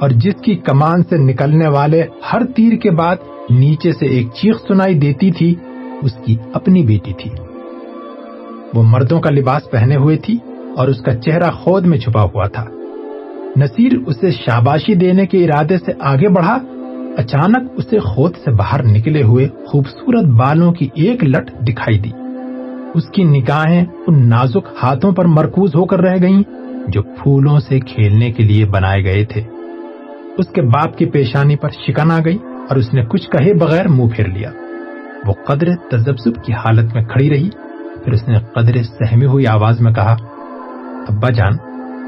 اور 0.00 0.08
جس 0.08 0.34
کی 0.44 0.54
کمان 0.54 1.02
سے 1.02 1.16
نکلنے 1.16 1.68
والے 1.68 2.02
ہر 2.32 2.46
تیر 2.56 2.76
کے 2.76 2.90
بعد 2.90 3.16
نیچے 3.50 3.92
سے 3.92 4.06
ایک 4.06 4.26
چیخ 4.26 4.56
سنائی 4.68 4.94
دیتی 4.94 5.30
تھی، 5.30 5.54
اس 6.02 6.12
کی 6.24 6.36
اپنی 6.52 6.82
بیٹی 6.82 7.12
تھی۔ 7.12 7.30
وہ 8.74 8.82
مردوں 8.82 9.20
کا 9.20 9.30
لباس 9.30 9.70
پہنے 9.70 9.96
ہوئے 9.96 10.16
تھی 10.16 10.38
اور 10.76 10.88
اس 10.88 11.00
کا 11.00 11.14
چہرہ 11.14 11.50
خود 11.50 11.86
میں 11.86 11.98
چھپا 11.98 12.22
ہوا 12.22 12.46
تھا۔ 12.46 12.64
نصیر 13.56 13.92
اسے 14.06 14.30
شاباشی 14.30 14.94
دینے 14.94 15.26
کے 15.26 15.44
ارادے 15.44 15.78
سے 15.78 15.92
آگے 16.00 16.28
بڑھا 16.28 16.58
اچانک 17.16 17.70
اسے 17.76 17.98
خود 17.98 18.32
سے 18.44 18.50
باہر 18.50 18.82
نکلے 18.82 19.22
ہوئے 19.22 19.48
خوبصورت 19.66 20.24
بالوں 20.24 20.72
کی 20.72 20.88
ایک 20.94 21.24
لٹ 21.24 21.50
دکھائی 21.68 21.98
دی۔ 21.98 22.10
اس 22.94 23.08
کی 23.08 23.24
نگاہیں 23.24 23.84
ان 24.06 24.28
نازک 24.28 24.68
ہاتھوں 24.82 25.12
پر 25.12 25.24
مرکوز 25.24 25.74
ہو 25.74 25.84
کر 25.84 26.00
رہ 26.00 26.16
گئیں 26.22 26.42
جو 26.88 27.02
پھولوں 27.02 27.60
سے 27.60 27.80
کھیلنے 27.80 28.32
کے 28.32 28.42
لیے 28.42 28.64
بنائے 28.64 29.04
گئے 29.04 29.24
تھے۔ 29.24 29.42
اس 30.38 30.48
کے 30.48 30.62
باپ 30.62 30.98
کی 30.98 31.06
پیشانی 31.06 31.56
پر 31.56 31.68
شکن 31.68 32.10
آ 32.10 32.18
گئی 32.24 32.38
اور 32.68 32.76
اس 32.76 32.94
نے 32.94 33.04
کچھ 33.04 33.30
کہے 33.30 33.54
بغیر 33.54 33.88
منہ 33.88 34.08
پھیر 34.16 34.26
لیا۔ 34.26 34.50
وہ 35.26 35.32
قدر 35.32 35.68
تجبسب 35.90 36.44
کی 36.44 36.52
حالت 36.52 36.94
میں 36.94 37.04
کھڑی 37.04 37.30
رہی۔ 37.30 37.50
پھر 38.04 38.12
اس 38.12 38.28
نے 38.28 38.38
قدر 38.38 38.82
سہمی 38.82 39.26
ہوئی 39.26 39.46
آواز 39.46 39.80
میں 39.80 39.92
کہا، 39.92 40.16
ابا 41.08 41.28
جان، 41.30 41.52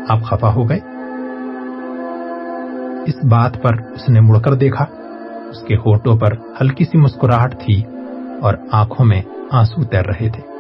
آپ 0.09 0.23
خفا 0.23 0.55
ہو 0.55 0.69
گئے؟ 0.69 0.81
اس 3.07 3.25
بات 3.25 3.63
پر 3.63 3.73
اس 3.75 4.09
نے 4.09 4.21
مڑ 4.21 4.39
کر 4.39 4.55
دیکھا۔ 4.55 4.85
اس 5.51 5.67
کے 5.69 5.77
ہوٹوں 5.77 6.17
پر 6.17 6.33
ہلکی 6.61 6.85
سی 6.85 6.99
مسکراہٹ 6.99 7.61
تھی 7.61 7.83
اور 8.43 8.55
آنکھوں 8.73 9.07
میں 9.07 9.23
آنسو 9.53 9.85
تیر 9.85 10.07
رہے 10.07 10.29
تھے۔ 10.29 10.55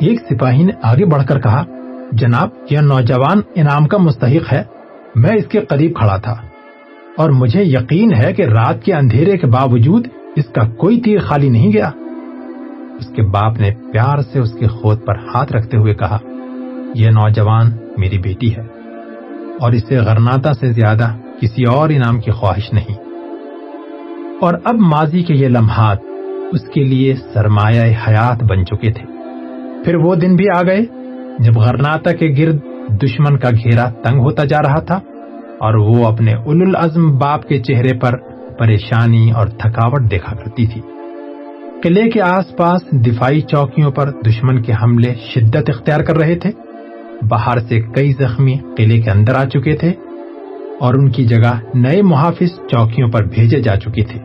ایک 0.00 0.20
سپاہی 0.20 0.62
نے 0.62 0.72
آگے 0.82 1.04
بڑھ 1.04 1.26
کر 1.26 1.40
کہا، 1.40 1.64
جناب، 2.12 2.48
یہ 2.70 2.78
نوجوان 2.78 3.40
انعام 3.54 3.88
کا 3.88 3.98
مستحق 3.98 4.52
ہے۔ 4.52 4.62
میں 5.14 5.36
اس 5.36 5.46
کے 5.46 5.60
قریب 5.60 5.96
کھڑا 5.96 6.16
تھا 6.16 6.34
اور 7.16 7.30
مجھے 7.30 7.62
یقین 7.62 8.14
ہے 8.14 8.32
کہ 8.32 8.42
رات 8.42 8.82
کے 8.82 8.94
اندھیرے 8.94 9.36
کے 9.36 9.46
باوجود 9.46 10.06
اس 10.36 10.44
کا 10.44 10.64
کوئی 10.64 11.00
تیر 11.00 11.18
خالی 11.18 11.48
نہیں 11.48 11.72
گیا۔ 11.72 11.90
اس 12.98 13.06
کے 13.06 13.22
باپ 13.22 13.60
نے 13.60 13.70
پیار 13.92 14.18
سے 14.32 14.38
اس 14.38 14.52
کے 14.52 14.66
خود 14.66 15.04
پر 15.04 15.16
ہاتھ 15.18 15.52
رکھتے 15.52 15.76
ہوئے 15.76 15.94
کہا، 15.94 16.18
یہ 16.94 17.10
نوجوان 17.10 17.70
میری 17.98 18.18
بیٹی 18.18 18.56
ہے۔ 18.56 18.71
اور 19.60 19.72
اسے 19.72 19.96
غرناتا 19.96 20.54
سے 20.54 20.72
زیادہ 20.72 21.14
کسی 21.40 21.64
اور 21.64 21.88
انعام 21.88 22.20
کی 22.20 22.30
خواہش 22.30 22.72
نہیں۔ 22.72 22.94
اور 24.40 24.54
اب 24.64 24.74
ماضی 24.74 25.22
کے 25.22 25.34
یہ 25.34 25.48
لمحات 25.48 25.98
اس 26.52 26.60
کے 26.74 26.84
لیے 26.84 27.14
سرمایہ 27.34 27.94
حیات 28.08 28.44
بن 28.44 28.66
چکے 28.66 28.92
تھے۔ 28.92 29.04
پھر 29.84 29.96
وہ 29.96 30.14
دن 30.14 30.36
بھی 30.36 30.44
آ 30.56 30.62
گئے 30.62 30.80
جب 31.38 31.52
غرناتا 31.56 32.12
کے 32.12 32.34
گرد 32.38 32.58
دشمن 33.02 33.38
کا 33.38 33.50
گھیرا 33.50 33.90
تنگ 33.90 34.20
ہوتا 34.20 34.44
جا 34.44 34.58
رہا 34.62 34.80
تھا 34.80 35.00
اور 35.60 35.74
وہ 35.74 36.06
اپنے 36.06 36.34
اول 36.34 36.62
العزم 36.62 37.18
باپ 37.18 37.48
کے 37.48 37.58
چہرے 37.58 37.98
پر 37.98 38.16
پریشانی 38.58 39.32
اور 39.32 39.46
تھکاوٹ 39.46 40.10
دیکھا 40.10 40.36
کرتی 40.36 40.66
تھی 40.66 40.80
قلعے 41.82 42.10
کے 42.10 42.20
آس 42.20 42.56
پاس 42.56 42.92
دفاعی 42.92 43.40
چوکیوں 43.40 43.90
پر 43.90 44.10
دشمن 44.26 44.62
کے 44.62 44.72
حملے 44.82 45.14
شدت 45.34 45.70
اختیار 45.70 46.00
کر 46.00 46.16
رہے 46.16 46.34
تھے۔ 46.34 46.50
باہر 47.28 47.58
سے 47.58 47.80
کئی 47.80 48.12
زخمی 48.12 48.56
قلعے 48.76 49.00
کے 49.00 49.10
اندر 49.10 49.34
آ 49.34 49.44
چکے 49.44 49.76
تھے 49.76 49.92
اور 50.80 50.94
ان 50.94 51.10
کی 51.10 51.24
جگہ 51.24 51.52
نئے 51.74 52.02
محافظ 52.02 52.58
چوکیوں 52.68 53.08
پر 53.08 53.24
بھیجے 53.24 53.60
جا 53.60 53.76
چکے 53.76 54.04
تھے۔ 54.04 54.20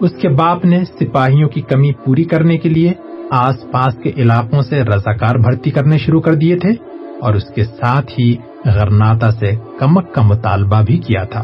اس 0.00 0.12
کے 0.22 0.28
باپ 0.28 0.64
نے 0.64 0.84
سپاہیوں 0.84 1.48
کی 1.48 1.60
کمی 1.60 1.92
پوری 1.92 2.24
کرنے 2.24 2.58
کے 2.58 2.68
لیے 2.68 2.92
آس 3.30 3.70
پاس 3.70 3.94
کے 4.02 4.10
علاقوں 4.16 4.62
سے 4.62 4.82
رضاکار 4.82 5.34
بھرتی 5.34 5.70
کرنے 5.70 5.98
شروع 5.98 6.20
کر 6.20 6.34
دیے 6.34 6.58
تھے 6.58 6.70
اور 7.20 7.34
اس 7.34 7.44
کے 7.54 7.64
ساتھ 7.64 8.12
ہی 8.18 8.36
غرناتا 8.64 9.30
سے 9.30 9.50
کمک 9.78 10.14
کا 10.14 10.22
مطالبہ 10.22 10.82
بھی 10.86 10.98
کیا 10.98 11.24
تھا۔ 11.24 11.42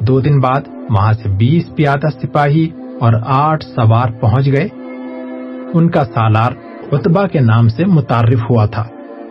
دو 0.00 0.20
دن 0.20 0.40
بعد 0.40 0.60
وہاں 0.90 1.12
سے 1.12 1.28
بیس 1.28 1.74
پیادہ 1.76 2.06
سپاہی 2.22 2.68
اور 3.00 3.12
آٹھ 3.26 3.64
سوار 3.64 4.08
پہنچ 4.20 4.46
گئے۔ 4.46 4.68
ان 5.74 5.90
کا 5.90 6.04
سالار 6.04 6.52
اتبا 6.92 7.26
کے 7.26 7.40
نام 7.40 7.68
سے 7.68 7.84
متعارف 7.84 8.50
ہوا 8.50 8.66
تھا۔ 8.66 8.84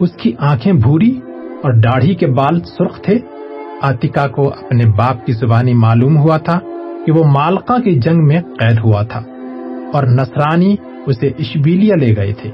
اس 0.03 0.11
کی 0.11 0.31
آنکھیں 0.39 0.73
بھوری 0.73 1.19
اور 1.63 1.73
داڑھی 1.73 2.15
کے 2.15 2.27
بال 2.27 2.59
سرخ 2.59 3.01
تھے۔ 3.01 3.19
آتکا 3.81 4.27
کو 4.27 4.49
اپنے 4.49 4.85
باپ 4.85 5.25
کی 5.25 5.33
زبانی 5.33 5.73
معلوم 5.73 6.17
ہوا 6.17 6.37
تھا 6.37 6.59
کہ 7.05 7.11
وہ 7.11 7.23
مالکا 7.23 7.79
کی 7.79 7.95
جنگ 7.95 8.25
میں 8.25 8.41
قید 8.41 8.79
ہوا 8.83 9.03
تھا 9.03 9.21
اور 9.93 10.03
نصرانی 10.03 10.75
اسے 11.05 11.27
اشبیلیا 11.27 11.95
لے 11.95 12.15
گئے 12.15 12.33
تھے۔ 12.33 12.51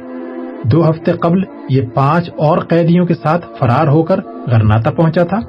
دو 0.63 0.89
ہفتے 0.89 1.11
قبل 1.11 1.41
یہ 1.69 1.81
پانچ 1.93 2.29
اور 2.37 2.57
قیدیوں 2.57 3.05
کے 3.05 3.13
ساتھ 3.13 3.45
فرار 3.59 3.87
ہو 3.87 4.03
کر 4.03 4.19
غرناتا 4.47 4.91
پہنچا 4.91 5.23
تھا۔ 5.23 5.39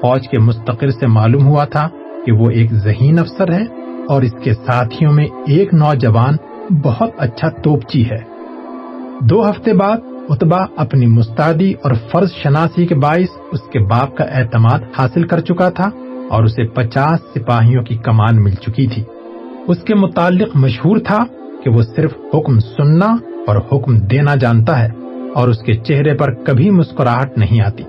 فوج 0.00 0.28
کے 0.28 0.38
مستقر 0.38 0.90
سے 0.90 1.06
معلوم 1.06 1.46
ہوا 1.46 1.64
تھا 1.64 1.88
کہ 2.26 2.32
وہ 2.32 2.50
ایک 2.50 2.74
ذہین 2.74 3.18
افسر 3.18 3.52
ہے 3.52 3.64
اور 4.08 4.22
اس 4.22 4.32
کے 4.42 4.54
ساتھیوں 4.54 5.12
میں 5.12 5.26
ایک 5.46 5.74
نوجوان 5.74 6.34
بہت 6.82 7.10
اچھا 7.18 7.48
توپچی 7.48 8.10
ہے۔ 8.10 8.22
دو 9.20 9.50
ہفتے 9.50 9.72
بعد 9.72 9.96
اتبا 10.28 10.66
اپنی 10.76 11.06
مستعدی 11.06 11.72
اور 11.82 11.90
فرض 12.12 12.32
شناسی 12.32 12.86
کے 12.86 12.94
باعث 12.94 13.36
اس 13.52 13.60
کے 13.72 13.78
باپ 13.78 14.16
کا 14.16 14.24
اعتماد 14.24 14.78
حاصل 14.98 15.26
کر 15.26 15.40
چکا 15.40 15.70
تھا 15.70 15.90
اور 16.30 16.44
اسے 16.44 16.68
پچاس 16.68 17.20
سپاہیوں 17.34 17.82
کی 17.82 17.96
کمان 17.96 18.42
مل 18.42 18.54
چکی 18.54 18.86
تھی۔ 18.86 19.02
اس 19.68 19.78
کے 19.78 19.94
متعلق 19.94 20.56
مشہور 20.56 20.96
تھا 20.98 21.24
کہ 21.64 21.70
وہ 21.70 21.82
صرف 21.96 22.12
حکم 22.34 22.58
سننا 22.58 23.16
اور 23.46 23.56
حکم 23.72 23.98
دینا 23.98 24.34
جانتا 24.34 24.82
ہے 24.82 24.88
اور 25.34 25.48
اس 25.48 25.58
کے 25.58 25.74
چہرے 25.74 26.14
پر 26.14 26.34
کبھی 26.34 26.70
مسکراہٹ 26.70 27.38
نہیں 27.38 27.60
آتی۔ 27.60 27.84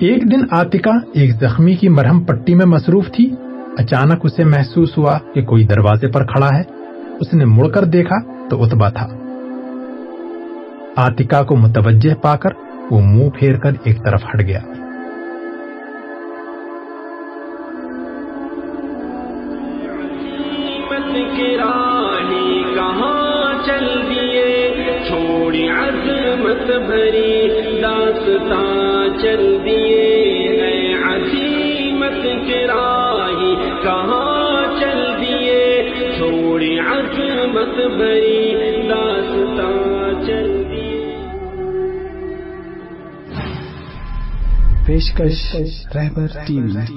ایک 0.00 0.22
دن 0.22 0.40
آتکا 0.50 0.92
ایک 1.12 1.30
زخمی 1.40 1.74
کی 1.74 1.88
مرہم 1.88 2.24
پٹی 2.24 2.54
میں 2.54 2.66
مصروف 2.66 3.06
تھی۔ 3.12 3.30
اچانک 3.78 4.20
اسے 4.22 4.44
محسوس 4.44 4.98
ہوا 4.98 5.18
کہ 5.34 5.42
کوئی 5.42 5.64
دروازے 5.64 6.08
پر 6.08 6.24
کھڑا 6.24 6.48
ہے۔ 6.58 6.62
اس 7.20 7.34
نے 7.34 7.44
مڑ 7.44 7.68
کر 7.68 7.84
دیکھا 7.84 8.48
تو 8.48 8.62
اتبا 8.62 8.88
تھا۔ 8.88 9.25
آتکا 10.96 11.42
کو 11.42 11.56
متوجہ 11.56 12.14
پا 12.22 12.36
کر 12.36 12.50
وہ 12.90 13.00
منہ 13.00 13.30
پھیر 13.38 13.56
کر 13.56 13.70
ایک 13.84 14.04
طرف 14.04 14.22
ہٹ 14.24 14.40
گیا۔ 14.40 14.60
کہاں 22.74 23.52
چل 23.66 23.86
دیے؟ 24.10 24.72
چھوڑی 25.08 25.68
عظمت 25.68 26.70
بھری 26.86 27.48
داستان 27.82 29.18
چل 29.22 29.58
دیے۔ 29.64 30.94
عظیمت 31.04 32.26
راہی 32.68 33.54
کہاں 33.82 34.80
چل 34.80 35.12
دیے؟ 35.20 35.90
چھوڑی 36.18 36.78
عظمت 36.78 37.86
بھری 37.96 38.65
پیشکش 44.96 45.86
رہبر 45.96 46.26
ٹیم۔ 46.46 46.96